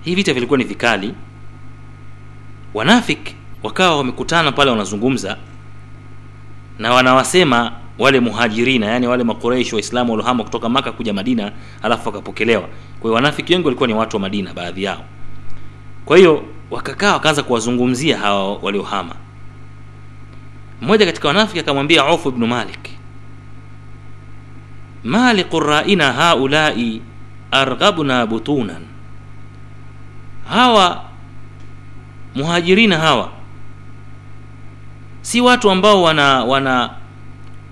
[0.05, 1.15] hii vita vilikuwa ni vikali.
[2.75, 5.37] Wanafiki wakawa wamekutana pale wanazungumza
[6.79, 11.53] na wanawasema wale muhajirina yani wale makureishi waislamu waliohama kutoka maka kuja madina
[11.83, 12.69] alafu wakapokelewa.
[13.01, 15.05] Kwa wanafiki wengi walikuwa ni watu wa madina baadhi yao.
[16.05, 19.15] Kwa hiyo wakakaa wakaanza kuwazungumzia hawa waliohama.
[20.83, 22.89] Mmoja katika wanafiki akamwambia auf ibnu malik
[25.05, 27.03] ma liquraina haulai
[27.51, 28.83] arghabna butunan?
[30.49, 31.05] Hawa
[32.35, 33.31] muhajirina hawa
[35.23, 36.91] si watu ambao wana wana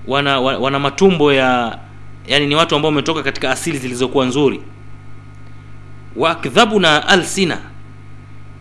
[0.07, 1.79] wana, wana, wana matumbo ya
[2.27, 4.61] yani ni watu ambao wametoka katika asili zilizokuwa nzuri.
[6.17, 7.59] Wakdhabuna alsina.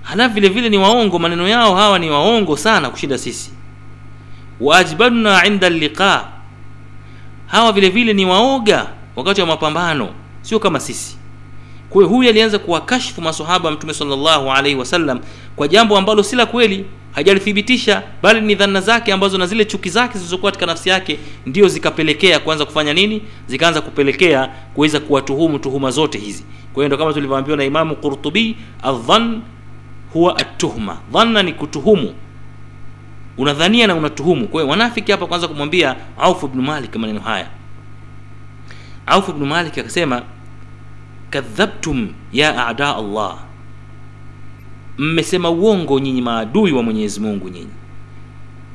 [0.02, 3.52] Halafu vile vile ni waongo maneno yao hawa ni waongo sana kushinda sisi.
[4.60, 6.28] Waajbadna inda liqa
[7.48, 10.10] hawa vile vile ni waoga wakati wa mapambano
[10.42, 11.18] sio kama sisi.
[11.90, 15.20] Kwa huyu alianza kuwakashfu masahaba mtume sallallahu alaihi wasallam
[15.56, 16.86] kwa jambo ambalo si la kweli
[17.18, 21.68] hajalithibitisha bali ni dhana zake ambazo na zile chuki zake zilizokuwa katika nafsi yake ndio
[21.68, 23.22] zikapelekea kuanza kufanya nini?
[23.48, 26.46] Zikaanza kupelekea kuweza kuwatuhumu tuhuma zote hizi.
[26.74, 29.42] Kwa hiyo ndo kama tulivyoambiwa na imamu qurtubi adhan
[30.14, 32.14] huwa atuhma dhanna ni kutuhumu.
[33.38, 34.48] Unadhania na unatuhumu.
[34.48, 37.48] Kwa hiyo wanafiki hapa kwanza kumwambia auf ibn malik maneno haya.
[39.06, 40.22] Auf ibn malik akasema
[41.30, 43.47] kadhabtum ya ada allah
[44.98, 47.68] mmesema uongo nyinyi maadui wa mwenyezi mungu nyinyi.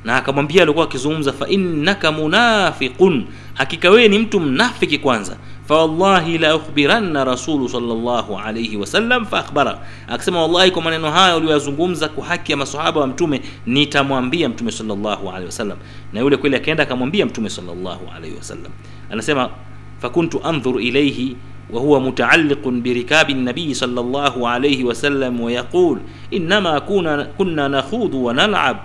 [0.05, 5.37] Na akamwambia alikuwa akizungumza fa innaka munafiqun hakika wewe ni mtu mnafiki kwanza.
[5.69, 12.25] Fawallahi la ukhbiranna rasulu salllahu alaihi wasallam faakhbara akasema wallahi kwa maneno haya uliyoyazungumza kwa
[12.27, 15.79] haki ya masahaba wa mtume nitamwambia mtume salllahu alayhi wasallam
[16.13, 18.73] na yule kweli akaenda akamwambia mtume salllahu alaihi wasallam
[19.11, 19.51] anasema
[19.99, 21.37] fakuntu andhuru ilayhi
[21.72, 26.00] وهو متعلق بركاب النبي صلى الله عليه وسلم ويقول
[26.34, 28.78] إنما كنا, كنا نخوض ونلعب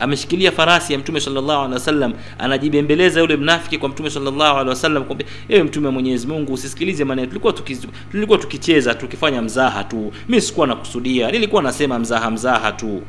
[0.00, 5.04] ameshikilia farasi ya mtume sallallahu alaihi wasallam anajibembeleza yule mnafiki kwa mtume sallallahu alaihi wasallam
[5.04, 7.78] kwambia ewe mtume wa Mwenyezi Mungu usisikilize maneno tulikuwa tuki,
[8.10, 13.02] tulikuwa tukicheza tukifanya mzaha tu mimi sikuwa nakusudia nilikuwa nasema mzaha mzaha tu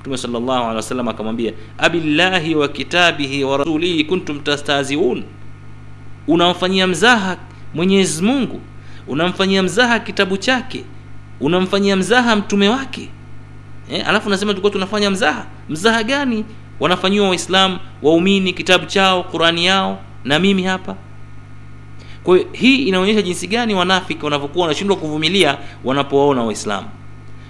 [0.00, 5.24] mtume sallallahu alaihi wasallam akamwambia abillahi wa kitabihi wa rasulihi kuntum tastaziun
[6.28, 7.36] unamfanyia mzaha
[7.73, 8.61] Mwenyezi Mungu
[9.07, 10.83] unamfanyia mzaha kitabu chake
[11.39, 13.09] unamfanyia mzaha mtume wake.
[13.91, 15.45] Eh, alafu unasema tulikuwa tunafanya mzaha?
[15.69, 16.45] Mzaha gani?
[16.79, 20.95] Wanafanyiwa waislamu waumini kitabu chao qurani yao na mimi hapa.
[22.23, 26.87] Kwa hii inaonyesha jinsi gani wanafiki wanavyokuwa wanashindwa kuvumilia wanapowaona waislamu.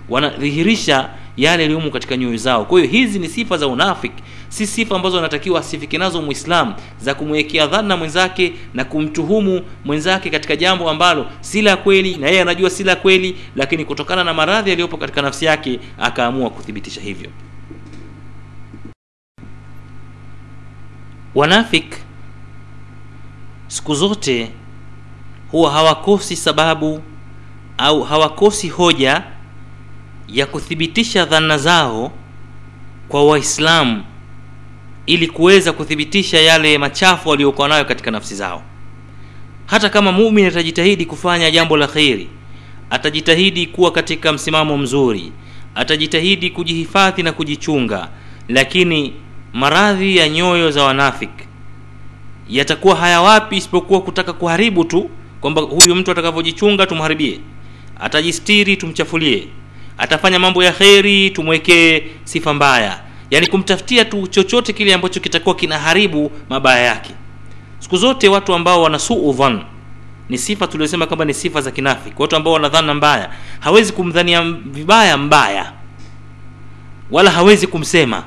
[0.09, 2.65] Wanadhihirisha yale yaliyomo katika nyoyo zao.
[2.65, 7.13] Kwa hiyo hizi ni sifa za unafiki si sifa ambazo anatakiwa asifike nazo muislamu za
[7.15, 12.69] kumwekea dhana mwenzake na kumtuhumu mwenzake katika jambo ambalo si la kweli na yeye anajua
[12.69, 17.29] si la kweli lakini kutokana na maradhi yaliyopo katika nafsi yake akaamua kuthibitisha hivyo.
[21.35, 21.95] Wanafik
[23.67, 24.51] siku zote
[25.51, 27.01] huwa hawakosi sababu
[27.77, 29.23] au hawakosi hoja
[30.27, 32.11] ya kuthibitisha dhana zao
[33.09, 34.03] kwa waislamu
[35.09, 38.63] ili kuweza kuthibitisha yale machafu waliokuwa nayo katika nafsi zao.
[39.65, 42.27] Hata kama mumin atajitahidi kufanya jambo la kheri
[42.89, 45.31] atajitahidi kuwa katika msimamo mzuri
[45.75, 48.09] atajitahidi kujihifadhi na kujichunga
[48.47, 49.13] lakini
[49.53, 51.43] maradhi ya nyoyo za wanafiki
[52.49, 55.09] yatakuwa hayawapi isipokuwa kutaka kuharibu tu
[55.41, 57.39] kwamba huyu mtu atakavyojichunga tumharibie
[57.99, 59.47] atajistiri tumchafulie.
[59.97, 66.31] Atafanya mambo ya kheri tumwekee sifa mbaya yaani kumtafutia tu chochote kile ambacho kitakuwa kinaharibu
[66.49, 67.13] mabaya yake.
[67.79, 69.15] Siku zote watu ambao wana suu
[70.29, 72.21] ni sifa tuliosema kwamba ni sifa za kinafiki.
[72.21, 75.73] Watu ambao wana dhana mbaya hawezi kumdhania vibaya mbaya
[77.11, 78.23] wala hawezi kumsema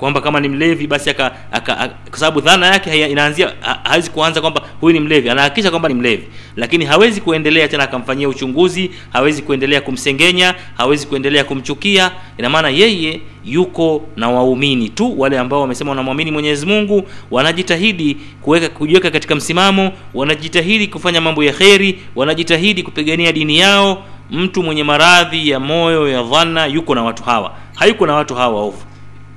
[0.00, 4.40] kwamba kama ni mlevi basi aka, aka, kwa sababu dhana yake inaanzia ha- hawezi kuanza
[4.40, 5.30] kwamba huyu ni mlevi.
[5.30, 6.26] Anahakikisha kwamba ni mlevi.
[6.56, 12.10] Lakini hawezi kuendelea tena akamfanyia uchunguzi hawezi kuendelea kumsengenya hawezi kuendelea kumchukia.
[12.38, 18.68] Ina maana yeye yuko na waumini tu wale ambao wamesema wanamwamini mwenyezi mungu wanajitahidi kuweka
[18.68, 24.04] kujiweka katika msimamo wanajitahidi kufanya mambo ya kheri wanajitahidi kupigania dini yao.
[24.30, 27.54] Mtu mwenye maradhi ya moyo ya dhana yuko na watu hawa.
[27.74, 28.78] Hayuko na watu hawa waovu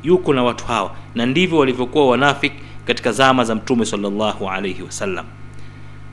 [0.03, 2.53] yuko na watu hawa na ndivyo walivyokuwa wanafik
[2.85, 5.25] katika zama za mtume sallallahu alaihi wasallam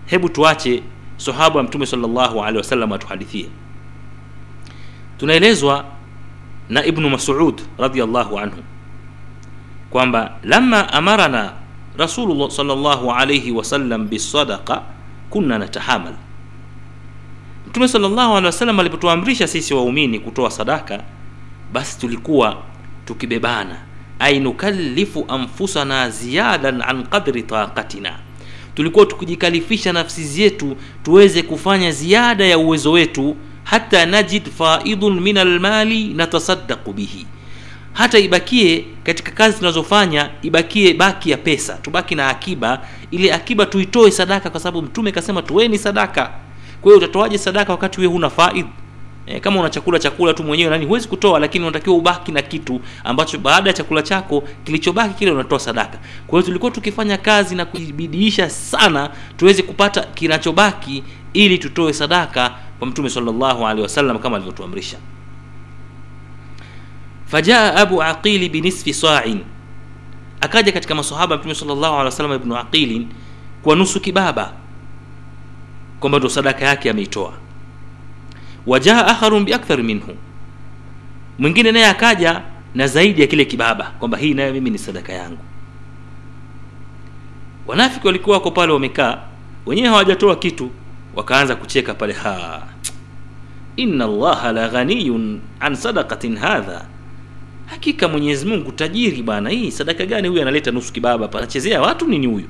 [0.07, 0.83] hebu tuache
[1.17, 3.47] sahaba wa mtume sallallahu alayhi wasallam atuhadithie.
[5.19, 5.85] Tunaelezwa
[6.69, 8.63] na ibnu masud radiallahu anhu
[9.91, 11.53] kwamba lama amarana
[11.99, 14.83] rasulullah sallallahu alaihi wasallam bisadaqa
[15.31, 16.15] kunna natahamal.
[17.69, 21.03] Mtume sallallahu alaihi wasallam alipotuamrisha sisi waumini kutoa sadaka
[21.73, 22.57] basi tulikuwa
[23.15, 23.77] tukibebana.
[24.19, 28.13] Ai nukalifu anfusana ziyadan an qadri taqatina.
[28.75, 36.15] Tulikuwa tukijikalifisha nafsi zetu tuweze kufanya ziada ya uwezo wetu hata najid faidun min almali
[36.15, 37.27] natasaddaqu bihi.
[37.93, 44.11] Hata ibakie katika kazi tunazofanya ibakie baki ya pesa tubaki na akiba ile akiba tuitoe
[44.11, 46.31] sadaka kwa sababu mtume kasema tuweni sadaka.
[46.81, 48.67] Kwa hiyo utatoaje sadaka wakati wewe huna faid
[49.31, 52.81] e, kama una chakula chakula tu mwenyewe nani huwezi kutoa lakini unatakiwa ubaki na kitu
[53.05, 55.99] ambacho baada ya chakula chako kilichobaki kile unatoa sadaka.
[56.27, 62.89] Kwa hiyo tulikuwa tukifanya kazi na kujibidiisha sana tuweze kupata kinachobaki ili tutoe sadaka kwa
[62.89, 64.97] mtume sallallahu alaihi wasallam kama alivyotuamrisha.
[67.27, 69.41] Fajaa abu aqili binisfi sa'in.
[70.41, 73.07] Akaja katika masahaba mtume sallallahu alaihi wasallam Ibnu aqilin
[73.63, 74.53] kwa nusu kibaba
[76.01, 77.33] kwamba ndo sadaka yake ameitoa
[78.67, 80.17] wajaa akharun biakthar minhu.
[81.39, 82.43] Mwingine naye akaja
[82.75, 85.39] na zaidi ya kile kibaba kwamba hii nayo mimi ni sadaka yangu.
[87.67, 89.19] Wanafiki walikuwa wako pale wamekaa
[89.67, 90.71] wenyewe hawajatoa kitu
[91.17, 92.63] wakaanza kucheka pale ha
[93.77, 96.85] inna allaha la ghaniyun an sadaqatin hadha.
[97.67, 102.09] Hakika mwenyezi mungu tajiri bwana hii sadaka gani huyu analeta nusu kibaba panachezea anachezea watu
[102.09, 102.49] nini huyu?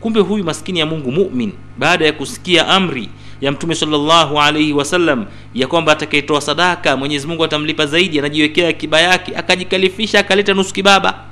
[0.00, 3.08] Kumbe huyu maskini ya mungu mumin baada ya kusikia amri
[3.40, 9.00] ya mtume sallallahu alaihi wasallam ya kwamba atakayetoa sadaka mwenyezi mungu atamlipa zaidi anajiwekea akiba
[9.00, 11.24] yake akajikalifisha akaleta nusu kibaba.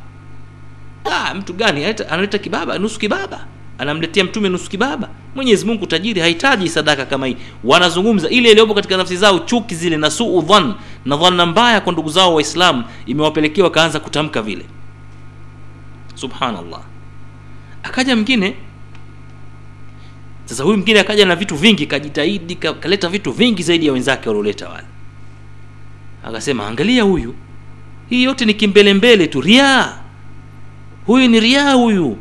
[1.04, 2.78] Ah, mtu gani analeta, kibaba?
[2.78, 3.46] Nusu kibaba.
[3.78, 5.08] Anamletea mtume nusu kibaba.
[5.34, 7.36] Mwenyezi mungu tajiri hahitaji sadaka kama hii.
[7.64, 11.92] Wanazungumza ile iliyopo katika nafsi zao chuki zile na suu dhan na dhanna mbaya kwa
[11.92, 14.64] ndugu zao waislamu imewapelekea wakaanza kutamka vile.
[16.14, 16.80] Subhanallah.
[17.82, 18.54] Akaja mwingine
[20.46, 24.28] sasa huyu mwingine akaja na vitu vingi kajitahidi ka- kaleta vitu vingi zaidi ya wenzake
[24.28, 24.86] walioleta wale.
[26.24, 27.34] Akasema angalia huyu.
[28.10, 29.98] Hii yote ni kimbelembele tu riaa.
[31.06, 32.16] Huyu ni riaa huyu.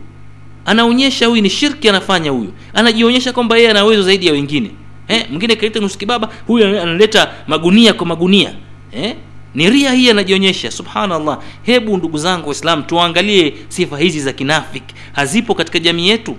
[0.65, 2.53] Anaonyesha huyu ni shirki anafanya huyu.
[2.73, 4.71] Anajionyesha kwamba yeye ana uwezo zaidi ya wengine.
[5.07, 8.53] Eh, mwingine kaleta nusu kibaba huyu analeta magunia kwa magunia.
[8.91, 9.15] Eh?
[9.55, 11.39] ni ria hii anajionyesha subhanallah.
[11.63, 14.95] Hebu ndugu zangu waislam tuangalie sifa hizi za kinafiki.
[15.13, 16.36] Hazipo katika jamii yetu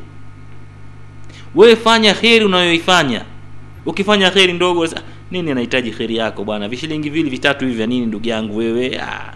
[1.57, 3.25] wewe fanya kheri unayoifanya.
[3.87, 6.69] Ukifanya kheri ndogo sa- nini anahitaji kheri yako bwana?
[6.69, 8.99] Vishilingi vili vitatu hivi vya nini ndugu yangu wewe?
[9.01, 9.33] Ah,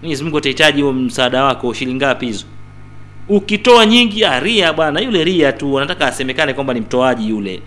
[0.00, 2.44] mwenyezi atahitaji huo msaada wako shilingi hizo?
[3.28, 7.62] Ukitoa nyingi ah, ria bwana yule ria tu anataka asemekane kwamba ni mtoaji yule.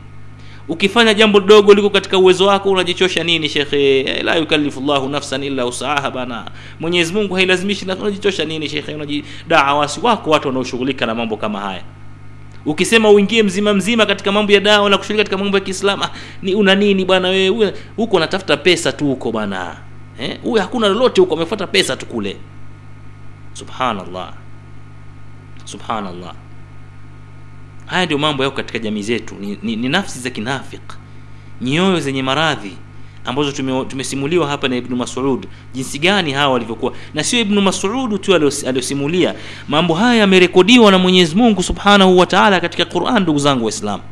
[0.70, 4.00] Ukifanya jambo dogo liko katika uwezo wako unajichosha nini shekhe?
[4.00, 8.96] Eh, la yukallifu llahu nafsan illa usaha bana mwenyezi mungu hailazimishi unajichosha nini shekhe?
[8.96, 11.84] Unajidaa wasi wako watu wanaoshughulika na mambo kama haya
[12.68, 16.12] ukisema uingie mzima mzima katika mambo ya dawa na kushiriki katika mambo ya kiislamu ah,
[16.42, 17.74] ni una nini bwana wewe?
[17.96, 19.78] Huko unatafuta pesa tu huko bwana.
[20.20, 22.38] Eh huyo hakuna lolote huko amefuata pesa tu kule.
[23.54, 24.34] Subhanallah.
[25.66, 26.34] Subhanallah.
[27.86, 29.36] Haya ndio mambo yako katika jamii zetu.
[29.36, 30.82] Ni, ni, ni nafsi za kinafik
[31.62, 32.78] nyoyo zenye maradhi
[33.28, 33.52] ambazo
[33.86, 36.94] tumesimuliwa hapa na ibnu Mas'ud, jinsi gani hawa walivyokuwa.
[37.14, 39.34] Na sio ibnu masudu tu aliyosimulia
[39.68, 42.26] mambo haya, yamerekodiwa na Mwenyezi Mungu Subhanahu wa
[42.60, 43.24] katika Qur'an.
[43.24, 44.04] Ndugu zangu Waislamu,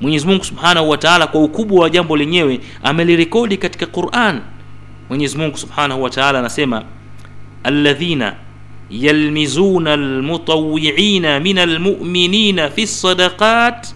[0.00, 4.40] Mwenyezi Mungu Subhanahu wa kwa ukubwa wa jambo lenyewe amelirekodi katika Qur'an.
[5.08, 6.82] Mwenyezi Mungu Subhanahu wa anasema
[7.64, 8.34] alladhina
[8.90, 13.86] yalmizuna almutawwi'ina min almu'minina fi ssadaqat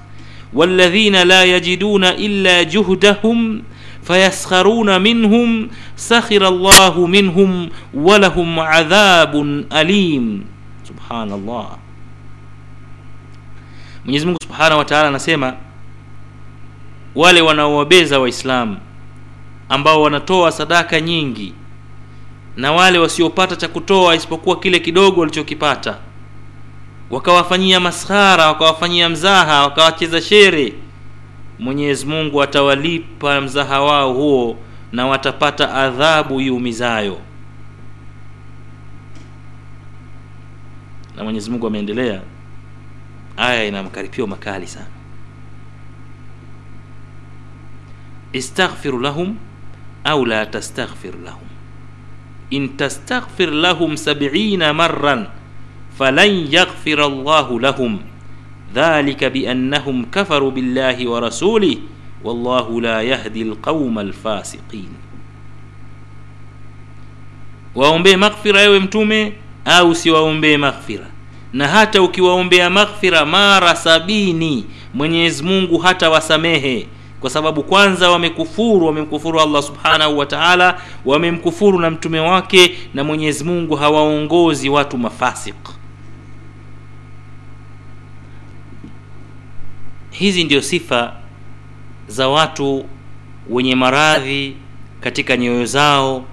[0.52, 3.62] walladhina la yajiduna illa juhdahum
[4.02, 10.44] fayaskharuna minhum sakhira Allahu minhum walahum adhabun alim.
[10.82, 11.76] Subhanallah.
[14.04, 15.54] mwenyezimungu Subhanahu wa Ta'ala anasema
[17.14, 18.76] wale wanaowabeza Waislamu
[19.68, 21.54] ambao wanatoa sadaka nyingi
[22.56, 25.96] na wale wasiopata cha kutoa isipokuwa kile kidogo walichokipata
[27.10, 30.72] wakawafanyia maskhara wakawafanyia mzaha wakawacheza shere
[31.60, 34.58] mwenyezi mungu atawalipa mzaha wao huo
[34.92, 37.20] na watapata adhabu iumizayo.
[41.16, 42.22] Na mwenyezi mungu ameendelea
[43.36, 44.86] aya ina makaripio makali sana.
[48.32, 49.36] Istaghfiru lahum
[50.04, 51.48] au la tastaghfir lahum.
[52.50, 55.26] In tastaghfir lahum sabina marran
[55.98, 57.98] falan yaghfira llahu lahum
[58.74, 61.78] dhalika biannahum kafaru billahi wa rasulih
[62.24, 64.88] wallahu la yahdi lqauma alfasiqin.
[67.74, 69.32] Waombee maghfira ewe mtume
[69.64, 71.06] au siwaombee maghfira?
[71.52, 76.86] Na hata ukiwaombea maghfira mara sabini mwenyezi mungu hata wasamehe.
[77.20, 83.44] Kwa sababu kwanza wamekufuru wamemkufuru allah subhanahu wa taala wamemkufuru na mtume wake na mwenyezi
[83.44, 85.54] mungu hawaongozi watu mafasik
[90.20, 91.12] hizi ndio sifa
[92.08, 92.84] za watu
[93.50, 94.54] wenye maradhi
[95.00, 96.24] katika nyoyo zao.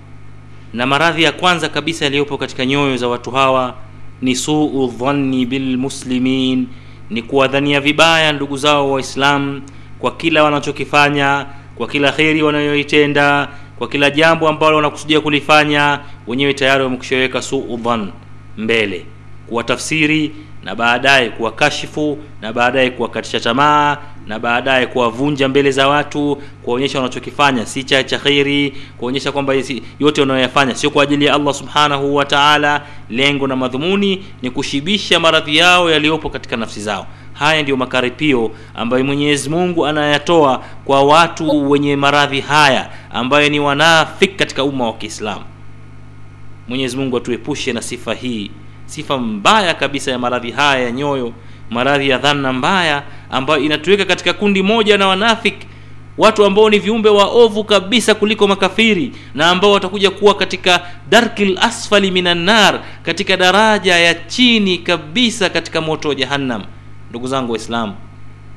[0.73, 3.75] Na maradhi ya kwanza kabisa yaliyopo katika nyoyo za watu hawa
[4.21, 6.67] ni suu dhanni bilmuslimin
[7.09, 9.61] ni kuwadhania vibaya ndugu zao waislamu
[9.99, 15.99] kwa kila wanachokifanya kwa kila kheri wanayoitenda kwa kila jambo ambalo wanakusudia kulifanya.
[16.27, 18.11] Wenyewe tayari wamekushaweka suu dhan
[18.57, 19.05] mbele
[19.49, 20.31] kuwatafsiri
[20.63, 23.97] na baadaye kuwakashifu na baadaye kuwakatisha tamaa
[24.27, 29.53] na baadaye kuwavunja mbele za watu kuwaonyesha wanachokifanya si cha cha kheri kuonyesha kwamba
[29.99, 32.81] yote wanayoyafanya sio kwa ajili ya allah subhanahu wa taala.
[33.09, 37.07] Lengo na madhumuni ni kushibisha maradhi yao yaliyopo katika nafsi zao.
[37.33, 44.35] Haya ndiyo makaripio ambayo mwenyezi mungu anayatoa kwa watu wenye maradhi haya ambayo ni wanafik
[44.35, 45.43] katika umma wa kiislamu.
[46.67, 48.51] Mwenyezi mungu atuepushe na sifa hii
[48.87, 51.33] sifa mbaya kabisa ya maradhi haya ya nyoyo
[51.69, 55.67] maradhi ya dhana mbaya ambayo inatuweka katika kundi moja na wanafiki
[56.17, 62.11] watu ambao ni viumbe waovu kabisa kuliko makafiri na ambao watakuja kuwa katika darkil asfali
[62.11, 66.63] minan nar katika daraja ya chini kabisa katika moto wa jahannam.
[67.09, 67.95] Ndugu zangu waislamu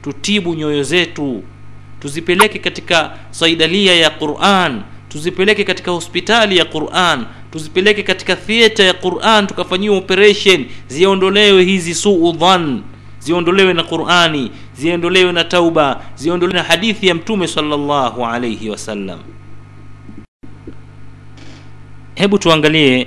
[0.03, 1.43] tutibu nyoyo zetu
[2.01, 9.47] tuzipeleke katika saidalia ya quran tuzipeleke katika hospitali ya quran tuzipeleke katika theatre ya quran
[9.47, 10.67] tukafanyiwa operation.
[10.89, 12.37] Ziondolewe hizi suu
[13.19, 14.51] ziondolewe na qurani.
[14.77, 16.01] Ziondolewe na tauba.
[16.17, 19.19] Ziondolewe na hadithi ya mtume sallallahu alayhi wasallam
[22.15, 23.07] hebu tuangalie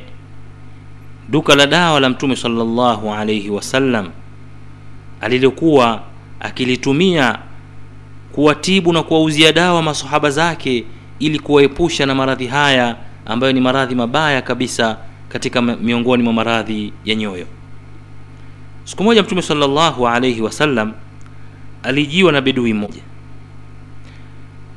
[1.29, 4.09] duka la dawa la mtume sallallahu alayhi wasallam
[5.21, 6.01] alilokuwa
[6.39, 7.39] akilitumia
[8.31, 10.83] kuwatibu na kuwauzia dawa masahaba zake
[11.19, 14.97] ili kuwaepusha na maradhi haya ambayo ni maradhi mabaya kabisa
[15.29, 17.45] katika mi- miongoni mwa maradhi ya nyoyo.
[18.83, 19.41] Siku moja mtume
[20.07, 20.93] alayhi wasallam
[21.83, 23.01] alijiwa na bedui mmoja.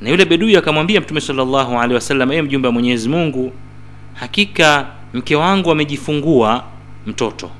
[0.00, 3.52] Na yule bedui akamwambia mtume salllahu alaihi wasallam ewe mjumbe wa mwenyezi mungu
[4.14, 6.64] hakika mke wangu amejifungua
[7.06, 7.50] mtoto.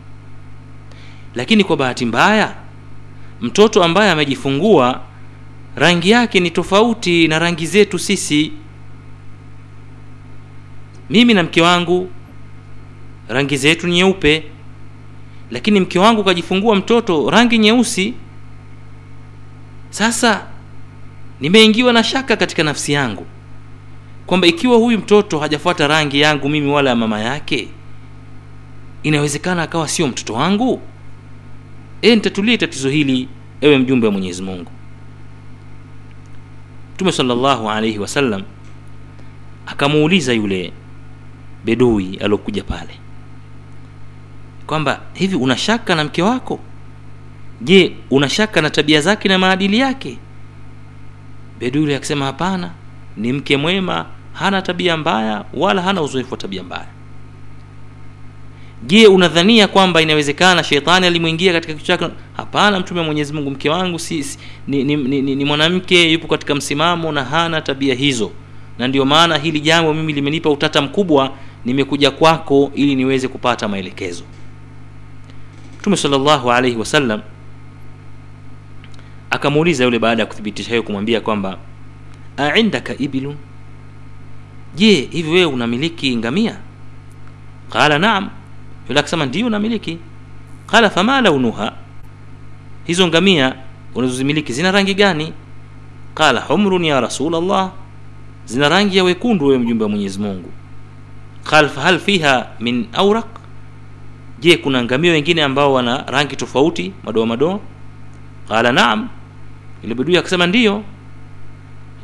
[1.35, 2.55] Lakini kwa bahati mbaya
[3.41, 5.01] mtoto ambaye amejifungua
[5.77, 8.53] rangi yake ni tofauti na rangi zetu sisi
[11.11, 12.11] mimi na mke wangu
[13.29, 14.45] rangi zetu nyeupe.
[15.51, 18.15] Lakini mke wangu kajifungua mtoto rangi nyeusi.
[19.91, 20.47] Sasa
[21.41, 23.27] nimeingiwa na shaka katika nafsi yangu
[24.27, 27.69] kwamba ikiwa huyu mtoto hajafuata rangi yangu mimi wala ya mama yake
[29.03, 30.81] inawezekana akawa sio mtoto wangu?
[32.03, 33.29] E nitatulie tatizo hili
[33.61, 34.71] ewe mjumbe wa mwenyezi mungu.
[36.95, 38.43] Mtume salllahu alaihi wasallam
[39.67, 40.73] akamuuliza yule
[41.67, 42.95] bedui aliokuja pale.
[44.67, 46.59] Kwamba hivi unashaka na mke wako?
[47.61, 50.19] Je unashaka na tabia zake na maadili yake?
[51.59, 52.71] Bedui akasema hapana
[53.17, 56.87] ni mke mwema hana tabia mbaya wala hana uzoefu wa tabia mbaya.
[58.87, 62.15] Je unadhania kwamba inawezekana shetani alimwingia katika kichwa chake?
[62.37, 66.13] Hapana mtume wa mwenyezi mungu mke wangu si, si, ni, ni, ni, ni, ni mwanamke
[66.13, 68.31] yupo katika msimamo na hana tabia hizo.
[68.79, 71.33] Na ndio maana hili jambo mimi limenipa utata mkubwa
[71.65, 74.25] nimekuja kwako ili niweze kupata maelekezo.
[75.81, 77.21] Mtume salllahu alaihi wasallam
[79.31, 81.59] akamuuliza yule baada ya kuthibitisha hiyo kumwambia kwamba
[82.37, 83.37] aindaka ibilun?
[84.75, 86.57] Je hivi wewe unamiliki ngamia?
[87.71, 88.31] Qala naam.
[88.89, 89.99] Yule akasema ndiyo namiliki.
[90.67, 91.73] Qala fama launuha?
[92.85, 93.57] Hizo ngamia
[93.95, 95.33] unazozimiliki zina rangi gani?
[96.15, 97.71] Qala humrun ya rasulllah
[98.47, 100.51] zina rangi ya wekundu wewe mjumbe wa mwenyezi mungu
[101.51, 103.27] qala fahal fiha min auraq
[104.41, 107.61] je kuna ngamia wengine ambao wana rangi tofauti madoa madoa?
[108.49, 109.09] Qala naam.
[109.83, 110.83] Ile akasema ndiyo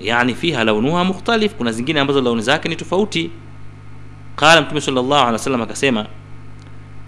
[0.00, 3.30] yani fiha launuha mukhtalif kuna zingine ambazo launi zake ni tofauti.
[4.36, 6.06] Qala mtume sallallahu alaihi wasallam akasema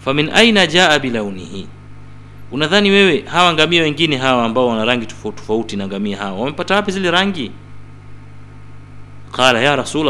[0.04, 1.66] famin aina jaa bilaunihi
[2.52, 6.74] unadhani wewe hawa ngamia wengine hawa ambao wana rangi tofauti tofauti na ngamia hawa wamepata
[6.74, 7.50] wapi zile rangi?
[9.32, 10.08] Qala ya rasul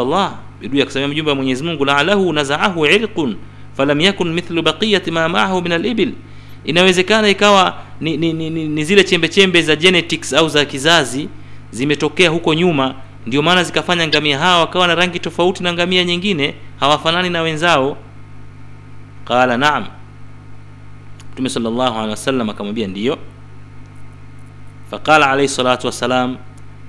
[0.65, 3.37] bidui akasema mjumbe wa mwenyezi mungu laalahu nazaahu irqun
[3.77, 6.13] falam yakun mithlu baqiyati ma maahu min alibil.
[6.65, 11.29] Inawezekana ikawa ni, ni, ni, ni, ni zile chembe chembe za genetics au za kizazi
[11.71, 12.95] zimetokea huko nyuma
[13.27, 17.97] ndio maana zikafanya ngamia hawa wakawa na rangi tofauti na ngamia nyingine hawafanani na wenzao.
[19.25, 19.85] Qala naam.
[21.33, 21.99] Mtume sallallahu
[22.51, 23.19] akamwambia ndiyo
[24.91, 26.37] faqala alaihi salatu wassalam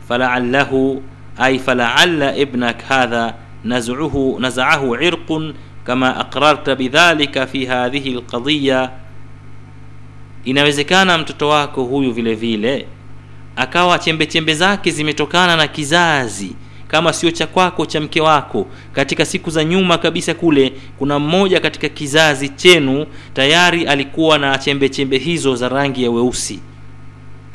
[0.08, 1.04] falaallahu
[1.38, 3.34] ay falaalla ibnak hadha
[3.66, 5.54] naz'uhu نزعه irqun
[5.84, 8.92] kama aqrarta bidhalika fi hadhihi alqadhiya
[10.46, 12.88] inawezekana mtoto wako huyu vile vile
[13.56, 16.56] akawa chembe chembe zake zimetokana na kizazi
[16.88, 18.68] kama sio cha kwako cha mke wako.
[18.94, 24.90] Katika siku za nyuma kabisa kule kuna mmoja katika kizazi chenu tayari alikuwa na chembe
[24.90, 26.60] chembe hizo za rangi ya weusi.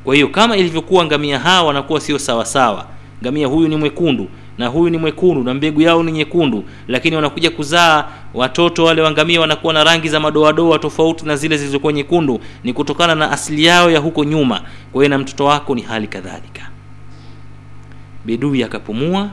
[0.05, 2.87] Kwa hiyo kama ilivyokuwa ngamia hawa wanakuwa sio sawasawa.
[3.23, 4.29] Ngamia huyu ni mwekundu
[4.61, 6.65] na huyu ni mwekundu na mbegu yao ni nyekundu.
[6.89, 11.93] Lakini wanakuja kuzaa watoto wale wangamia wanakuwa na rangi za madoadoa tofauti na zile zilizokuwa
[11.93, 12.41] nyekundu.
[12.65, 14.61] Ni kutokana na asili yao ya huko nyuma.
[14.93, 16.71] Kwa hiyo na mtoto wako ni hali kadhalika.
[18.25, 19.31] Bedui akapumua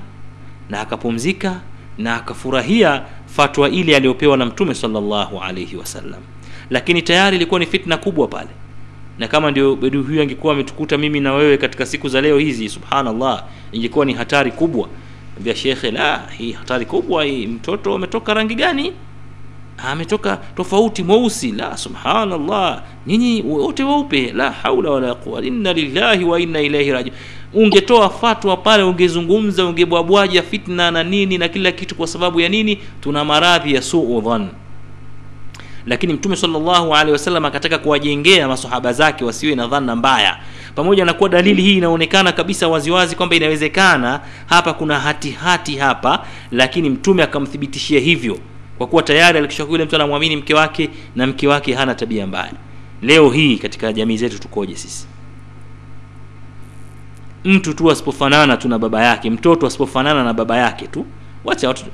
[0.69, 1.59] na akapumzika
[1.97, 6.21] na akafurahia fatwa ile aliyopewa na mtume salllahu alaihi wasallam
[6.69, 8.49] lakini tayari ilikuwa ni fitna kubwa pale.
[9.19, 12.69] Na kama ndio bedui huyu angekuwa ametukuta mimi na wewe katika siku za leo hizi
[12.69, 14.89] subhanallah ingekuwa ni hatari kubwa
[15.37, 18.93] ambia shekhe la hii hatari kubwa hii mtoto ametoka rangi gani?
[19.77, 21.51] Ametoka tofauti mweusi.
[21.51, 24.31] La subhanallah nyinyi wote weupe.
[24.31, 27.11] La haula wala quwa inna lillahi wa inna ilaihi raji
[27.53, 32.79] ungetoa fatwa pale ungezungumza ungebwabwaja fitna na nini na kila kitu kwa sababu ya nini?
[33.01, 34.47] Tuna maradhi ya suu dhan
[35.85, 40.37] lakini mtume sallallahu alaihi wasallam akataka kuwajengea masahaba zake wasiwe na dhana mbaya
[40.77, 46.25] pamoja na kuwa dalili hii inaonekana kabisa waziwazi kwamba inawezekana hapa kuna hatihati hati hapa
[46.51, 48.39] lakini mtume akamthibitishia hivyo
[48.77, 52.53] kwa kuwa tayari alikishakuwa yule mtu anamwamini mke wake na mke wake hana tabia mbaya.
[53.01, 55.07] Leo hii katika jamii zetu tukoje sisi?
[57.43, 61.05] Mtu tu asipofanana tu na baba yake mtoto asipofanana na baba yake tu
[61.45, 61.85] wacha watu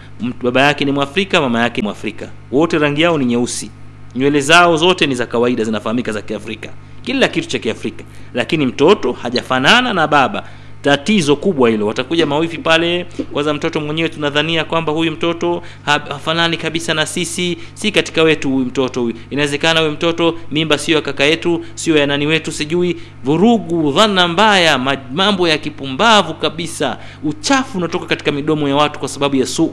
[0.43, 2.29] baba yake ni mwafrika mama yake ni mwafrika.
[2.51, 3.71] Wote rangi yao ni nyeusi
[4.15, 6.69] nywele zao zote ni za kawaida zinafahamika za kiafrika.
[7.01, 8.03] Kila kitu cha kiafrika.
[8.33, 10.43] Lakini mtoto hajafanana na baba.
[10.81, 11.87] Tatizo kubwa hilo.
[11.87, 17.57] Watakuja mawifi pale kwanza mtoto mwenyewe tunadhania kwamba huyu mtoto hafanani kabisa na sisi.
[17.73, 19.15] Si katika wetu huyu mtoto huyu.
[19.29, 22.95] Inawezekana huyu mtoto mimba sio ya kaka yetu sio ya nani wetu sijui.
[23.23, 26.97] Vurugu dhana mbaya mambo ya kipumbavu kabisa.
[27.23, 29.65] Uchafu unatoka katika midomo ya watu kwa sababu ya suu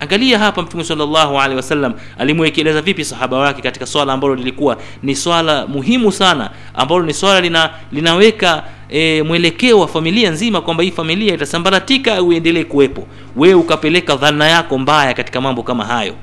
[0.00, 5.16] angalia hapa mtume sallallahu alaihi wasallam alimwekeleza vipi sahaba wake katika swala ambalo lilikuwa ni
[5.16, 10.90] swala muhimu sana ambalo ni swala lina, linaweka e, mwelekeo wa familia nzima kwamba hii
[10.90, 13.06] familia itasambaratika au iendelee kuwepo.
[13.36, 16.14] Wewe ukapeleka dhana yako mbaya katika mambo kama hayo.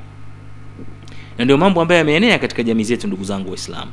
[1.37, 3.91] Na ndio mambo ambayo yameenea katika jamii zetu ndugu zangu waislamu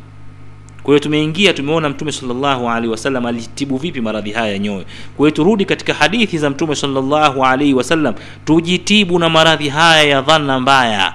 [0.83, 4.85] kwa hiyo tumeingia tumeona mtume sallallahu alaihi wasallam alitibu vipi maradhi haya ya nyoyo.
[5.17, 8.15] Kwa hiyo turudi katika hadithi za mtume sallallahu alaihi wasallam
[8.45, 11.15] tujitibu na maradhi haya ya dhana mbaya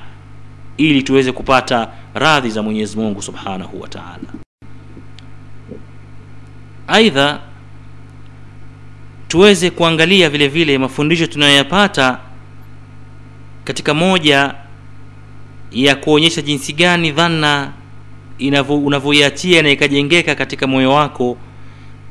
[0.77, 4.27] ili tuweze kupata radhi za mwenyezi mungu subhanahu wa taala.
[6.87, 7.39] Aidha
[9.27, 12.19] tuweze kuangalia vile vile mafundisho tunayoyapata
[13.63, 14.53] katika moja
[15.71, 17.84] ya kuonyesha jinsi gani dhana inavyo
[18.69, 21.37] unavyoiachia na ikajengeka katika moyo wako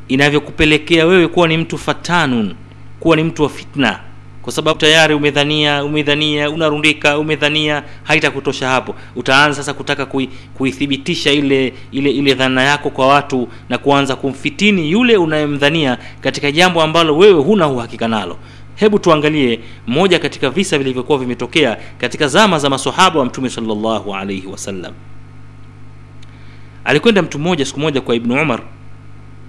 [0.08, 2.54] inavyokupelekea wewe kuwa ni mtu fatanun
[3.00, 4.00] kuwa ni mtu wa fitna.
[4.42, 8.94] Kwa sababu tayari umedhania umedhania unarundika umedhania haitakutosha hapo.
[9.16, 14.90] Utaanza sasa kutaka kui, kuithibitisha ile ile ile dhana yako kwa watu na kuanza kumfitini
[14.90, 18.36] yule unayemdhania katika jambo ambalo wewe huna uhakika nalo.
[18.74, 24.46] Hebu tuangalie moja katika visa vilivyokuwa vimetokea katika zama za masahaba wa mtume sallallahu alaihi
[24.46, 24.92] wasallam
[26.84, 28.60] alikwenda mtu mmoja siku moja kwa ibnu umar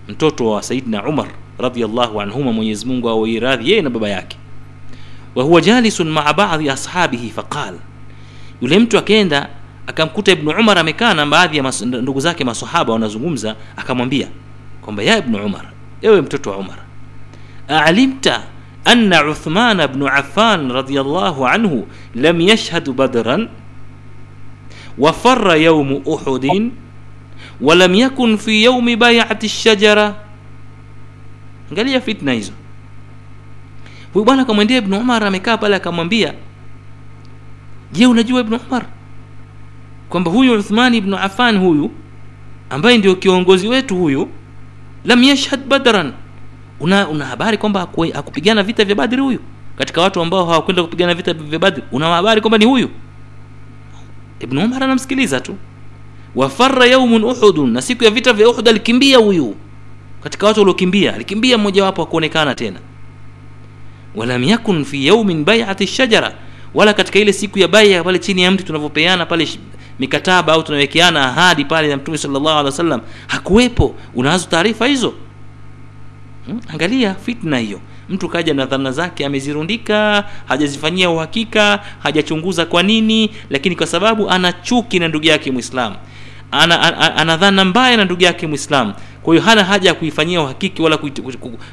[0.07, 1.27] mtoto wa saidna umar
[1.59, 4.37] radiallahu anhuma mwenyezi mungu yeye na baba yake.
[5.35, 7.73] Wahuwa jalisun maa baadhi ashabihi faqal.
[8.61, 9.49] Yule mtu akaenda
[9.87, 14.27] akamkuta ibnu umar amekaa na baadhi ya ndugu zake masahaba wanazungumza akamwambia
[14.81, 15.65] kwamba ya ibnu umar
[16.01, 16.77] ewe mtoto wa umar
[17.67, 18.43] alimta
[18.85, 23.49] anna uthman bnu afan radiallahu anhu lam yashhadu badran
[24.97, 26.71] wafara yaumu uhudin
[27.61, 30.15] walam yakun fi yaumi baiati shajara.
[31.71, 32.51] Angalia fitna hizo.
[34.13, 36.33] Huyu bwana akamwendea ibnu umar amekaa pale akamwambia
[37.91, 38.85] je unajua ibnu umar?
[40.09, 41.91] Kwamba huyu uthmani ibnu afan huyu
[42.69, 44.29] ambaye ndio kiongozi wetu huyu
[45.05, 46.13] lam yashhad badran.
[46.79, 47.79] Una, una habari kwamba
[48.13, 49.39] hakupigana vita vya badri huyu?
[49.77, 52.89] Katika watu ambao hawakwenda kupigana vita vya badri una habari kwamba ni huyu?
[54.39, 55.55] Ibnu umar anamsikiliza tu
[56.35, 57.71] wafarra yaumun uhudun.
[57.71, 59.55] Na siku ya vita vya uhud alikimbia huyu.
[60.23, 62.79] Katika watu waliokimbia alikimbia mmojawapo akuonekana tena.
[64.15, 66.33] Walam yakun fi yaumin baiati shajara.
[66.73, 69.47] Wala katika ile siku ya baia pale chini ya mti tunavyopeana pale
[69.99, 73.95] mikataba au tunawekeana ahadi pale na mtume sallallahu alaihi wasallam hakuwepo.
[74.15, 75.13] Unazo taarifa hizo?
[76.45, 76.59] Hmm?
[76.73, 77.79] angalia fitna hiyo.
[78.09, 84.53] Mtu kaja na dhana zake amezirundika hajazifanyia uhakika hajachunguza kwa nini lakini kwa sababu ana
[84.53, 85.95] chuki na ndugu yake mwislamu
[86.51, 88.93] ana, ana, mbaya na ndugu yake mwislamu
[89.25, 90.99] kwa hiyo hana haja ya kuifanyia uhakiki wala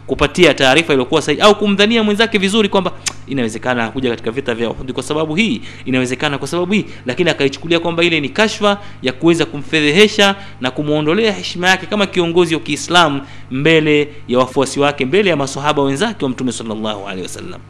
[0.06, 2.92] kupatia taarifa iliyokuwa sahihi au kumdhania mwenzake vizuri kwamba
[3.26, 6.84] inawezekana hakuja katika vita vya Uhud kwa sababu hii inawezekana kwa sababu hii.
[7.06, 12.54] Lakini akaichukulia kwamba ile ni kashfa ya kuweza kumfedhehesha na kumwondolea heshima yake kama kiongozi
[12.54, 13.20] wa Kiislamu
[13.50, 17.60] mbele ya wafuasi wake mbele ya masahaba wenzake wa Mtume sallallahu alaihi wasallam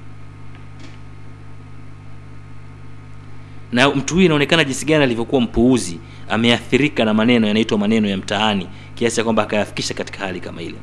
[3.72, 5.98] na mtu huyu inaonekana jinsi gani alivyokuwa mpuuzi
[6.28, 10.76] ameathirika na maneno yanaitwa maneno ya mtaani kiasi ya kwamba akayafikisha katika hali kama ile.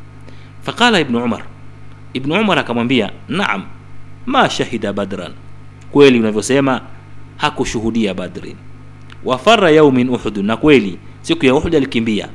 [0.61, 1.43] Faqala ibnu umar
[2.13, 3.63] ibnu umar akamwambia naam
[4.25, 5.31] ma shahida badran.
[5.91, 6.81] Kweli unavyosema
[7.37, 8.55] hakushuhudia badrin.
[9.25, 12.29] Wafara yaumin uhud na kweli siku ya uhud alikimbia.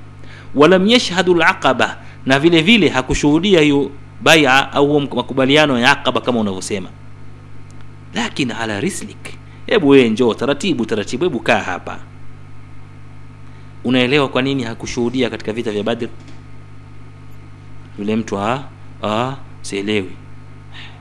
[0.55, 3.91] Walam yashhadu laqaba na vile vile hakushuhudia hiyo
[4.23, 6.89] baia au makubaliano ya aqaba kama unavyosema.
[8.15, 9.35] Lakin ala rislik
[9.67, 11.99] hebu wewe njoo taratibu taratibu hebu kaa hapa.
[13.85, 16.09] Unaelewa kwa nini hakushuhudia katika vita vya badr?
[17.99, 18.63] Yule mtu ah,
[19.03, 20.11] ah, sielewi.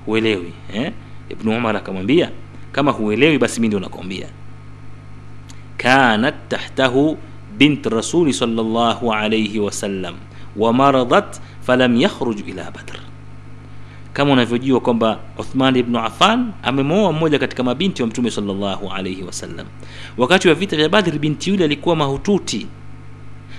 [0.05, 0.91] Huelewi eh?
[1.30, 2.32] ibnu umar akamwambia
[2.72, 4.28] kama huelewi basi mi ndio nakwambia.
[5.78, 7.18] Kanat tahtahu
[7.57, 10.16] bint rasuli sallallahu alayhi wasallam
[10.55, 12.99] wamaradat falam yakhruju ila badr
[14.14, 19.66] kama unavyojua kwamba Uthman ibn Affan amemwoa mmoja katika mabinti wa Mtume sallallahu alaihi wasallam.
[20.18, 22.68] Wakati wa vita vya Badri, binti yule alikuwa mahututi,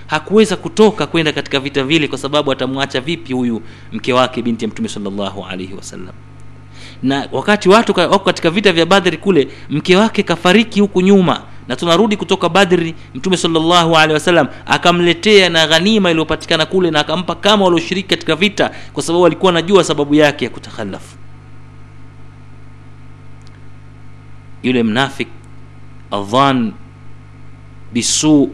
[0.07, 4.71] hakuweza kutoka kwenda katika vita vile, kwa sababu atamwacha vipi huyu mke wake, binti ya
[4.71, 6.13] Mtume sallallahu alaihi wasallam.
[7.03, 11.75] Na wakati watu wako katika vita vya Badri kule, mke wake kafariki huku nyuma, na
[11.75, 17.65] tunarudi kutoka Badri, Mtume salllahu alehi wasallam akamletea na ghanima iliyopatikana kule, na akampa kama
[17.65, 21.15] walioshiriki katika vita, kwa sababu alikuwa anajua sababu yake ya kutakhalafu.
[24.63, 25.27] Yule mnafik
[26.11, 26.73] adhan
[27.93, 28.49] bisu,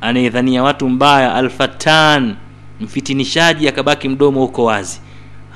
[0.00, 2.36] anayedhania watu mbaya, alfatan,
[2.80, 5.00] mfitinishaji, akabaki mdomo huko wazi.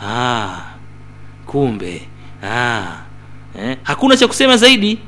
[0.04, 0.56] Ah,
[1.46, 2.02] kumbe
[2.44, 2.82] ah,
[3.58, 4.98] eh, hakuna cha kusema zaidi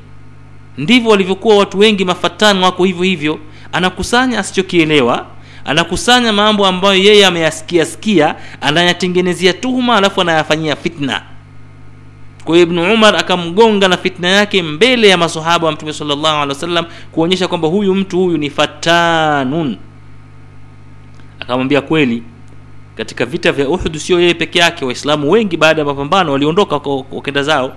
[0.77, 3.39] ndivyo walivyokuwa watu wengi mafatani wako hivyo hivyo.
[3.71, 5.25] Anakusanya asichokielewa
[5.65, 11.21] anakusanya mambo ambayo yeye ameyasikia sikia anayatengenezea tuhuma alafu anayafanyia fitna.
[12.45, 16.49] Kwa hiyo ibnu umar akamgonga na fitna yake mbele ya masahaba wa mtume sallallahu alaihi
[16.49, 19.77] wasallam kuonyesha kwamba huyu mtu huyu ni fatanun.
[21.39, 22.23] Akamwambia kweli
[22.97, 27.15] katika vita vya uhud sio yeye peke yake waislamu wengi baada ya mapambano waliondoka waka-
[27.15, 27.73] wakenda zao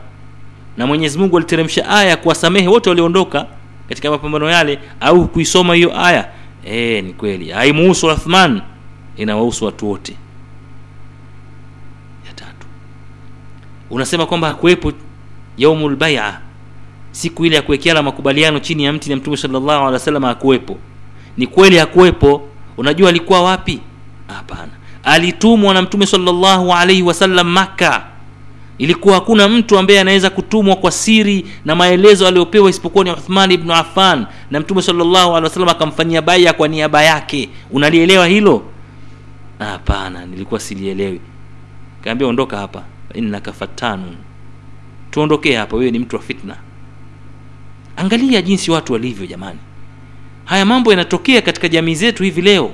[0.76, 3.46] na mwenyezi mungu aliteremsha aya kuwasamehe wote walioondoka
[3.88, 6.28] katika mapambano yale au kuisoma hiyo aya.
[6.66, 7.50] E, ni kweli.
[7.50, 8.62] Haimuhusu uthman
[9.16, 10.16] inawahusu watu wote.
[12.26, 12.66] Ya tatu.
[13.90, 14.92] Unasema kwamba hakuwepo
[15.58, 16.40] yaumul baia
[17.10, 20.78] siku ile ya kuwekeana makubaliano chini ya mti na mtume sallallahu alaihi wasallam hakuwepo.
[21.36, 22.48] Ni kweli hakuwepo.
[22.76, 23.80] Unajua alikuwa wapi?
[24.28, 24.72] Hapana.
[25.04, 28.06] Alitumwa na mtume sallallahu alaihi wasallam maka
[28.78, 33.74] ilikuwa hakuna mtu ambaye anaweza kutumwa kwa siri na maelezo aliyopewa isipokuwa ni uthman ibnu
[33.74, 34.26] affan.
[34.50, 37.48] Na mtume sallallahu alaihi wasallam akamfanyia baya kwa niaba yake.
[37.70, 38.62] Unalielewa hilo?
[39.58, 41.20] Hapana nilikuwa silielewi.
[42.04, 42.82] Kaambia ondoka hapa.
[43.14, 44.16] Innaka fatanu,
[45.10, 46.56] tuondokee hapa wewe ni mtu wa fitna.
[47.96, 49.58] Angalia jinsi watu walivyo jamani.
[50.44, 52.70] Haya mambo yanatokea katika jamii zetu hivi leo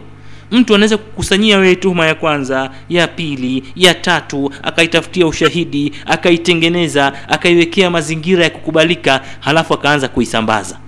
[0.51, 7.91] mtu anaweza kukusanyia wewe tuhuma ya kwanza ya pili ya tatu akaitafutia ushahidi akaitengeneza akaiwekea
[7.91, 10.79] mazingira ya kukubalika halafu akaanza kuisambaza.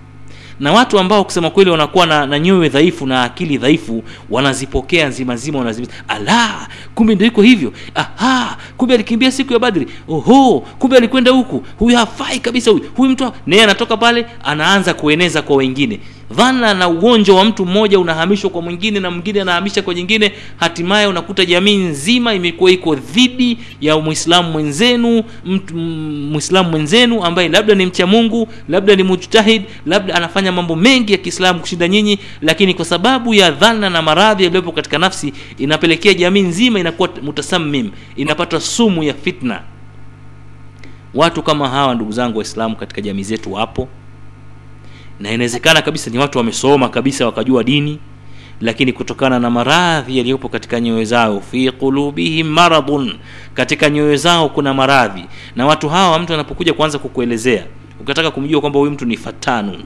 [0.61, 5.75] Na watu ambao kusema kweli wanakuwa na, na nyoyo dhaifu na akili dhaifu wanazipokea nzima
[6.09, 7.73] ala kumbe ndio iko hivyo.
[7.95, 9.87] Aha kumbe alikimbia siku ya badri.
[10.09, 11.65] Oho kumbe alikwenda huku.
[11.79, 12.85] Huyu hafai kabisa huyu.
[12.97, 16.01] Huyu mtu naye anatoka pale anaanza kueneza kwa wengine
[16.37, 21.07] dhana na ugonjwa wa mtu mmoja unahamishwa kwa mwingine na mwingine anahamisha kwa nyingine hatimaye
[21.07, 25.24] unakuta jamii nzima imekuwa iko dhidi ya mwislamu mwenzenu
[26.30, 31.18] mwislamu mwenzenu ambaye labda ni mcha mungu labda ni mujtahid labda anafanya mambo mengi ya
[31.18, 36.43] kiislamu kushinda nyinyi lakini kwa sababu ya dhana na maradhi yaliyopo katika nafsi inapelekea jamii
[36.43, 39.61] nzima inakuwa mutasammim inapata sumu ya fitna.
[41.14, 43.89] Watu kama hawa ndugu zangu waislamu katika jamii zetu wapo
[45.21, 47.99] na inawezekana kabisa ni watu wamesoma kabisa wakajua dini
[48.61, 53.15] lakini kutokana na maradhi yaliyopo katika nyoyo zao fi qulubihim maradun
[53.55, 55.25] katika nyoyo zao kuna maradhi.
[55.57, 57.65] Na watu hawa mtu anapokuja kuanza kukuelezea
[58.01, 59.83] ukataka kumjua kwamba huyu mtu ni fatanun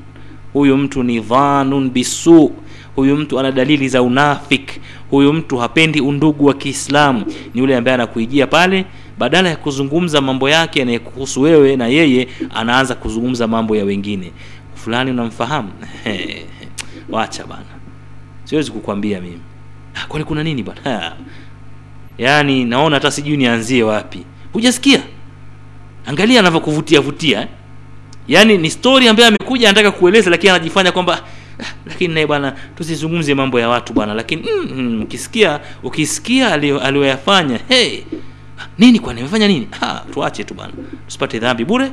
[0.53, 2.53] huyu mtu ni dhanun bisu
[2.97, 7.25] huyu mtu ana dalili za unafik huyu mtu hapendi undugu wa kiislamu
[7.55, 8.85] ni yule ambaye anakuijia pale
[9.19, 14.33] badala ya kuzungumza mambo yake yanayekuhusu wewe na yeye anaanza kuzungumza mambo ya wengine
[14.87, 15.73] fulani unamfahamu?
[17.09, 17.65] Wacha bana.
[18.45, 19.41] Siwezi kukwambia mimi.
[20.09, 21.13] Kwani kuna nini bana
[22.19, 24.25] yaani naona hata sijui nianzie wapi.
[24.53, 25.03] Hujasikia?
[26.07, 27.49] Angalia anavyokuvutia vutia eh?
[28.29, 31.23] yaani ni story ambayo amekuja anataka kueleza lakini anajifanya kwamba
[31.87, 38.01] lakini naye bwana tusizungumze mambo ya watu bwana lakini mm, mm, ukisikia ukisikia aliyoyafanya hey,
[38.79, 39.21] nini kwani?
[39.21, 39.69] Amefanya nini?
[39.81, 40.73] Ha, tuache tu bwana.
[41.07, 41.91] Tusipate dhambi bure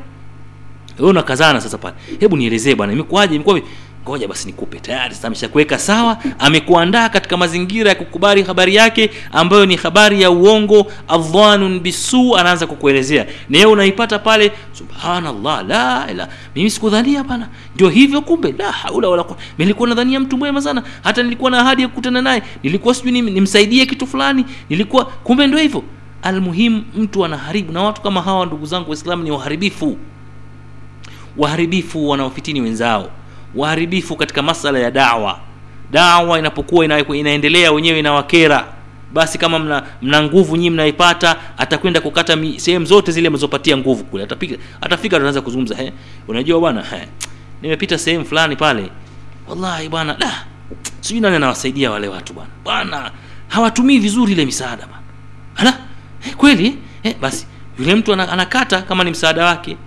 [0.99, 1.95] wewe unakazana sasa pale.
[2.19, 3.35] Hebu nielezee bwana imekuwaje?
[3.35, 3.61] Imekuwa
[4.03, 4.79] ngoja basi nikupe.
[4.79, 10.31] Tayari sasa ameshakuweka sawa amekuandaa katika mazingira ya kukubali habari yake ambayo ni habari ya
[10.31, 13.25] uongo adhanun bisu anaanza kukuelezea.
[13.49, 18.55] Na yeye unaipata pale subhanallah la ila mimi sikudhania bana ndio hivyo kumbe?
[18.57, 19.25] La haula wala
[19.57, 20.83] nilikuwa nadhania mtu mwema sana.
[21.03, 22.43] Hata nilikuwa na ahadi ya kukutana naye.
[22.63, 24.45] Nilikuwa sijui nimsaidie kitu fulani.
[24.69, 25.83] Nilikuwa kumbe ndio hivyo.
[26.21, 27.71] Almuhimu mtu anaharibu.
[27.71, 29.97] Na watu kama hawa ndugu zangu waislamu ni waharibifu
[31.37, 33.09] waharibifu wanaofitini wenzao
[33.55, 35.39] waharibifu katika masala ya dawa.
[35.91, 38.67] Dawa inapokuwa ina, inaendelea wenyewe inawakera.
[39.13, 44.23] Basi kama mna, mna nguvu nyinyi mnaipata atakwenda kukata sehemu zote zile mlizopatia nguvu kule.
[44.23, 45.93] Atapika atafika anaanza kuzungumza he
[46.27, 46.83] unajua bwana
[47.61, 48.89] nimepita sehemu fulani pale.
[49.47, 50.45] Wallahi bwana da
[51.01, 52.49] sijui nani anawasaidia wale watu bwana.
[52.63, 53.11] Bwana
[53.47, 55.03] hawatumii vizuri ile misaada bwana.
[55.55, 55.77] Ala
[56.27, 57.47] eh, kweli he, basi
[57.79, 59.77] yule mtu anakata kama ni msaada wake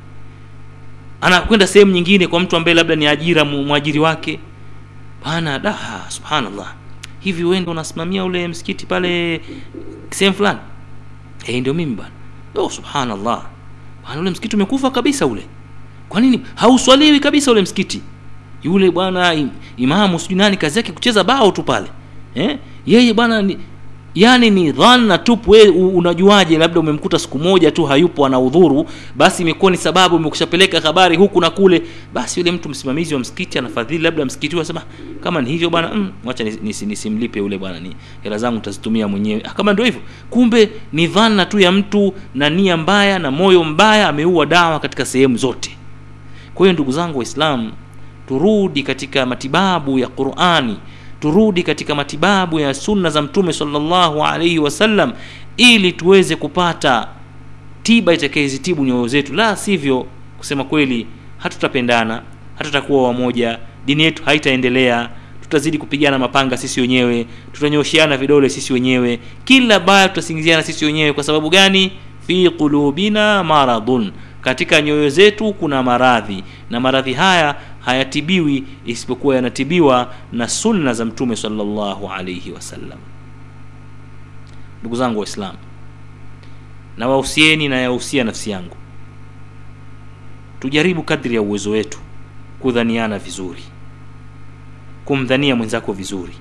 [1.20, 4.40] anakwenda sehemu nyingine kwa mtu ambaye labda ni ajira mwajiri wake.
[5.24, 6.74] Bana da subhanallah.
[7.20, 9.40] Hivi wewe unasimamia ule msikiti pale
[10.10, 10.58] sehemu fulani?
[11.44, 12.10] Hey, ndio mimi bana
[12.54, 13.42] oh subhanallah.
[14.08, 15.42] Bana ule msikiti umekufa kabisa ule.
[16.08, 16.40] Kwa nini?
[16.54, 18.00] Hauswaliwi kabisa ule msikiti.
[18.62, 21.86] Yule bwana im, imamu sijui nani kazi yake kucheza bao tu pale.
[22.34, 23.42] Eh yeye bwana
[24.16, 28.86] yani ni dhana tupu wewe unajuaje labda umemkuta siku moja tu hayupo ana udhuru
[29.16, 31.82] basi imekuwa ni sababu umekushapeleka habari huku na kule.
[32.14, 34.82] Basi yule mtu msimamizi wa msikiti anafadhili labda msikiti anasema
[35.20, 39.40] kama ni hivyo bwana mm, nisimlipe nisi, nisi yule bwana ni hela zangu nitazitumia mwenyewe.
[39.40, 40.00] Kama ndio hivyo.
[40.30, 45.04] Kumbe ni dhana tu ya mtu na nia mbaya na moyo mbaya ameua dawa katika
[45.04, 45.76] sehemu zote.
[46.54, 47.72] Kwa hiyo ndugu zangu waislamu
[48.28, 50.76] turudi katika matibabu ya qurani
[51.26, 55.12] turudi katika matibabu ya sunna za mtume sallallahu alaihi wasallam
[55.56, 57.08] ili tuweze kupata
[57.82, 59.34] tiba itakayezitibu nyoyo zetu.
[59.34, 60.06] La sivyo
[60.38, 61.06] kusema kweli
[61.38, 62.22] hatutapendana
[62.58, 65.08] hatutakuwa wamoja dini yetu haitaendelea
[65.42, 69.18] tutazidi kupigana mapanga sisi wenyewe tutanyosheana vidole sisi wenyewe.
[69.44, 71.12] Kila baya tutasingiziana sisi wenyewe.
[71.12, 71.92] Kwa sababu gani?
[72.26, 74.12] Fi qulubina maradun.
[74.40, 76.44] Katika nyoyo zetu kuna maradhi.
[76.70, 77.54] Na maradhi haya
[77.86, 82.98] hayatibiwi isipokuwa yanatibiwa na sunna za mtume sallallahu alaihi wasallam
[84.80, 85.58] ndugu zangu waislamu
[86.96, 88.76] na wahusieni na nafsi yangu.
[90.60, 91.98] Tujaribu kadri ya uwezo wetu
[92.60, 93.62] kudhaniana vizuri
[95.04, 96.32] kumdhania mwenzako vizuri.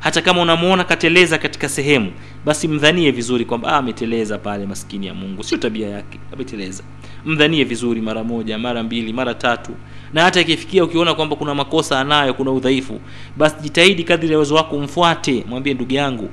[0.00, 2.12] Hata kama unamwona kateleza katika sehemu
[2.44, 5.44] basi mdhanie vizuri kwamba ah, ameteleza pale maskini ya mungu.
[5.44, 6.82] Sio tabia yake ameteleza.
[7.26, 9.72] Mdhanie vizuri mara moja mara mbili mara tatu.
[10.12, 13.00] Na hata ikifikia ukiona kwamba kuna makosa anayo kuna udhaifu
[13.36, 16.28] basi jitahidi kadri ya uwezo wako mfuate, mwambie ndugu yangu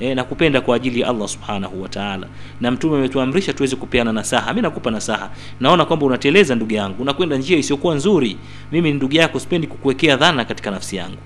[0.00, 2.26] e, nakupenda kwa ajili ya allah subhanahu wa taala.
[2.60, 4.54] Na mtume ametuamrisha tuweze kupeana nasaha.
[4.54, 5.30] Mi nakupa nasaha.
[5.60, 7.02] Naona kwamba unateleza ndugu yangu.
[7.02, 8.36] Unakwenda njia isiyokuwa nzuri.
[8.72, 11.18] Mimi ni ndugu yako sipendi kukuwekea dhana katika nafsi yangu.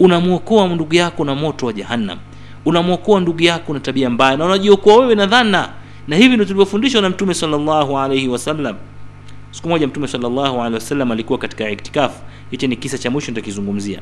[0.00, 2.18] Unamwokoa ndugu yako na moto wa jahannam
[2.64, 4.36] unamwokoa ndugu yako na tabia mbaya.
[4.36, 5.68] Na unajiokoa wewe na dhana.
[6.08, 8.76] Na hivi ndio tulivyofundishwa na mtume sallallahu alaihi wasallam.
[9.50, 14.00] Siku moja mtume sallallahu alaihi wasallam alikuwa katika iktikafu hichi ni kisa cha mwisho nitakizungumzia.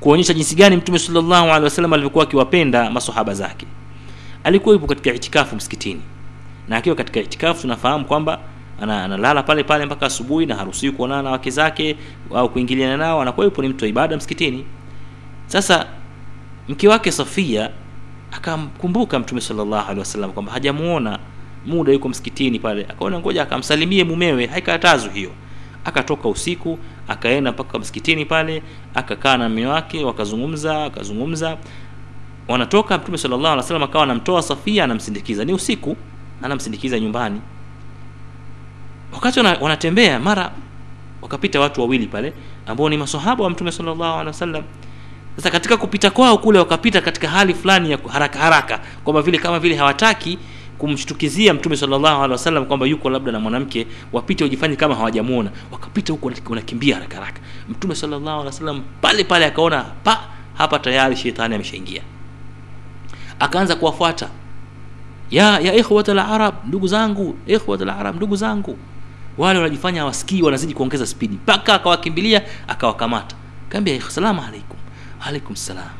[0.00, 3.66] Kuonyesha jinsi gani mtume sallallahu alaihi wasallam alivyokuwa akiwapenda masahaba zake.
[4.44, 6.00] Alikuwa yupo katika itikafu msikitini.
[6.68, 8.38] Na akiwa katika itikafu tunafahamu kwamba
[8.80, 11.96] ana, analala pale pale mpaka asubuhi na haruhusiwi kuonana na wake zake
[12.34, 13.22] au kuingiliana nao.
[13.22, 14.64] Anakuwa yupo ni mtu wa ibada msikitini.
[15.46, 15.86] Sasa
[16.68, 17.70] mke wake safia
[18.32, 21.18] akamkumbuka mtume sallallahu alaihi wasallam kwamba hajamuona
[21.66, 22.86] muda yuko msikitini pale.
[22.90, 25.30] Akaona ngoja akamsalimie mumewe haikatazwi hiyo.
[25.84, 28.62] Akatoka usiku akaenda mpaka msikitini pale
[28.94, 31.56] akakaa na mume wake wakazungumza wakazungumza.
[32.48, 35.44] Wanatoka mtume sallallahu alaihi wasallam akawa anamtoa safia anamsindikiza.
[35.44, 35.96] Ni usiku
[36.42, 37.40] anamsindikiza nyumbani.
[39.12, 40.50] Wakati wana, wanatembea mara
[41.22, 42.32] wakapita watu wawili pale
[42.66, 44.62] ambao ni masahaba wa mtume sallallahu alaihi wasallam
[45.36, 49.58] sasa katika kupita kwao kule wakapita katika hali fulani ya haraka haraka kwamba vile kama
[49.58, 50.38] vile hawataki
[50.78, 55.50] kumshtukizia mtume sallallahu alaihi kwamba yuko labda na mwanamke wapite wajifanye kama hawajamuona.
[55.72, 57.40] Wakapita huko wanakimbia haraka haraka.
[57.68, 60.20] Mtume sallallahu pale pale akaona pa
[60.54, 62.02] hapa tayari shetani ameshaingia.
[63.38, 64.28] Akaanza kuwafuata.
[65.30, 68.78] Ya ya ikhwat al-arab ndugu zangu ikhwat al-arab ndugu zangu.
[69.38, 71.34] Wale wanajifanya hawasikii wanazidi kuongeza spidi.
[71.34, 73.36] Mpaka akawakimbilia akawakamata.
[73.68, 74.83] Kaambia salamu alaikum
[75.26, 75.90] alaikum salam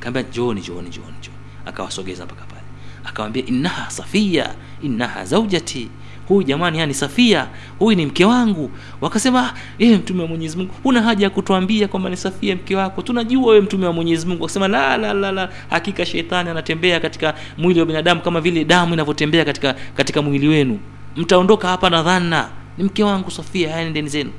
[0.00, 2.60] kaambia jooni jooni jooni jooni akawasogeza mpaka pale.
[3.04, 5.88] Akawambia innaha safia innaha zaujati.
[6.28, 8.70] Huyu jamani yani safia huyu ni mke wangu.
[9.00, 13.02] Wakasema e, mtume wa Mwenyezi Mungu huna haja ya kutuambia kwamba ni safia mke wako.
[13.02, 14.44] Tunajua wewe mtume wa Mwenyezi Mungu.
[14.44, 18.94] Akasema la la la la hakika shetani anatembea katika mwili wa binadamu kama vile damu
[18.94, 20.80] inavyotembea katika katika mwili wenu.
[21.16, 24.30] Mtaondoka hapa na dhana ni mke wangu safia yani ndeni zenu.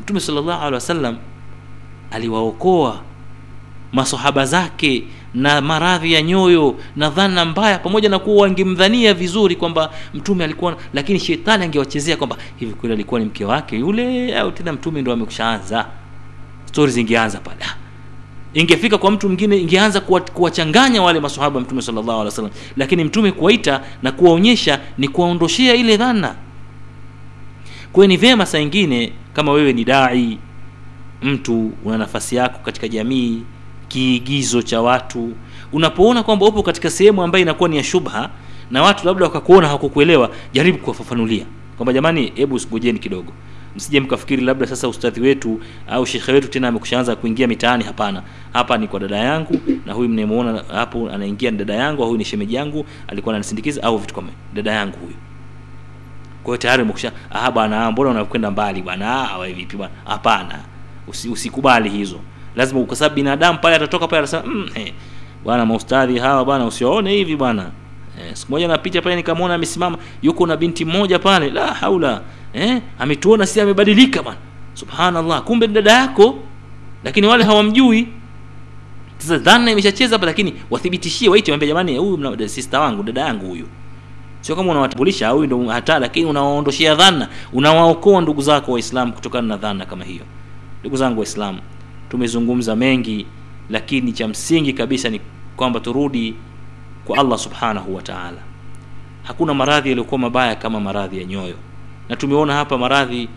[0.00, 1.16] Mtume sallallahu alaihi wasallam
[2.10, 3.00] aliwaokoa
[3.92, 9.90] masahaba zake na maradhi ya nyoyo na dhana mbaya pamoja na kuwa wangemdhania vizuri kwamba
[10.14, 14.72] mtume alikuwa lakini shetani angewachezea kwamba hivi kweli alikuwa ni mke wake yule au tena
[14.72, 15.86] mtume ndo amekushaanza?
[16.64, 17.64] Stori zingeanza pale.
[18.54, 20.00] Ingefika kwa mtu mwingine ingeanza
[20.34, 25.96] kuwachanganya wale masahaba mtume sallallahu alaihi wasallam lakini mtume kuwaita na kuwaonyesha ni kuwaondoshea ile
[25.96, 26.34] dhana.
[27.92, 30.38] Kwayo ni vyema saa ingine kama wewe ni dai
[31.22, 33.42] mtu una nafasi yako katika jamii
[33.88, 35.32] kiigizo cha watu.
[35.72, 38.30] Unapoona kwamba upo katika sehemu ambayo inakuwa ni ya shubha
[38.70, 41.44] na watu labda wakakuona hawakukuelewa jaribu kuwafafanulia
[41.76, 43.32] kwamba jamani hebu ngojeni kidogo.
[43.76, 47.84] Msije mkafikiri labda sasa ustadhi wetu au shekhe wetu tena amekushaanza kuingia mitaani.
[47.84, 48.22] Hapana.
[48.52, 52.24] Hapa ni kwa dada yangu na huyu mnayemuona hapo anaingia ni dada yangu huyu ni
[52.24, 55.16] shemeji yangu alikuwa ananisindikiza au vitu kama dada yangu huyu.
[56.42, 59.30] Kwa hiyo tayari umekusha ah bwana mbona unakwenda mbali bwana?
[59.32, 59.92] Ah vipi bwana?
[60.04, 60.58] Hapana.
[61.08, 62.20] Usi, usikubali hizo
[62.56, 64.92] lazima kwa sababu binadamu pale atatoka pale atasema mm, eh,
[65.44, 67.70] bwana maustadhi hawa bwana usiwaone hivi bwana.
[68.20, 72.20] Eh, siku moja napita pale nikamwona amesimama yuko na binti mmoja pale la haula
[72.52, 74.38] eh, ametuona si amebadilika bwana.
[74.74, 76.38] Subhanallah kumbe dada yako.
[77.04, 78.08] Lakini wale hawamjui.
[79.18, 83.66] Sasa dhana imeshacheza hapa lakini wathibitishie waite waambie jamani huyu sister wangu dada yangu huyu.
[84.40, 89.56] Sio kama unawatambulisha huyu ndo hata lakini unawaondoshea dhana unawaokoa ndugu zako waislamu kutokana na
[89.56, 90.24] dhana kama hiyo.
[90.80, 91.58] Ndugu zangu waislamu
[92.10, 93.26] tumezungumza mengi
[93.70, 95.20] lakini cha msingi kabisa ni
[95.56, 96.34] kwamba turudi
[97.04, 98.38] kwa allah subhanahu wa taala.
[99.22, 101.54] Hakuna maradhi yaliyokuwa mabaya kama maradhi ya nyoyo.
[102.08, 103.28] Na tumeona hapa maradhi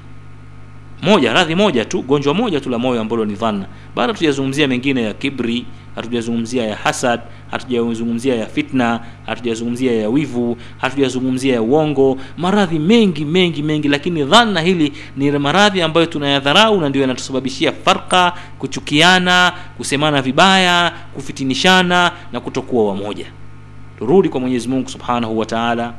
[1.02, 3.66] moja radhi moja tu gonjwa moja tu la moyo ambalo ni dhanna.
[3.96, 7.20] Baada tujazungumzia mengine ya kibri hatujazungumzia ya hasad
[7.52, 12.18] hatujazungumzia ya fitna hatujazungumzia ya wivu hatujazungumzia ya uongo.
[12.38, 18.34] Maradhi mengi mengi mengi lakini dhana hili ni maradhi ambayo tunayadharau na ndio yanatusababishia farka
[18.60, 23.26] kuchukiana kusemana vibaya kufitinishana na kutokuwa wamoja
[24.00, 25.94] turudi kwa mwenyezi mungu subhanahu wa taala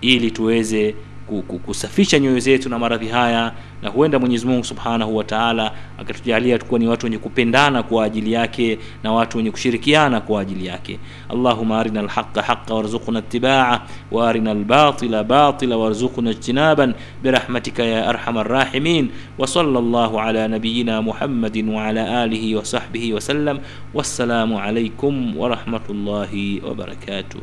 [0.00, 0.94] ili tuweze
[1.26, 3.52] ku- ku- kusafisha nyoyo zetu na maradhi haya
[3.83, 8.33] na huenda mwenyezi mungu subhanahu wa taala akatujalia tukuwa ni watu wenye kupendana kwa ajili
[8.33, 13.81] yake na watu wenye kushirikiana kwa ajili yake allahuma arina alhaqa haqa warzuqna itibaa
[14.11, 16.93] wa arina albatila batila warzuqna ijtinaban
[17.23, 19.09] برحمتك يا أرحم الراحمين
[19.39, 23.59] وصلى الله على نبينا محمد وعلى آله وصحبه وسلم
[23.93, 27.39] والسلام عليكم ورحمة الله وبركاته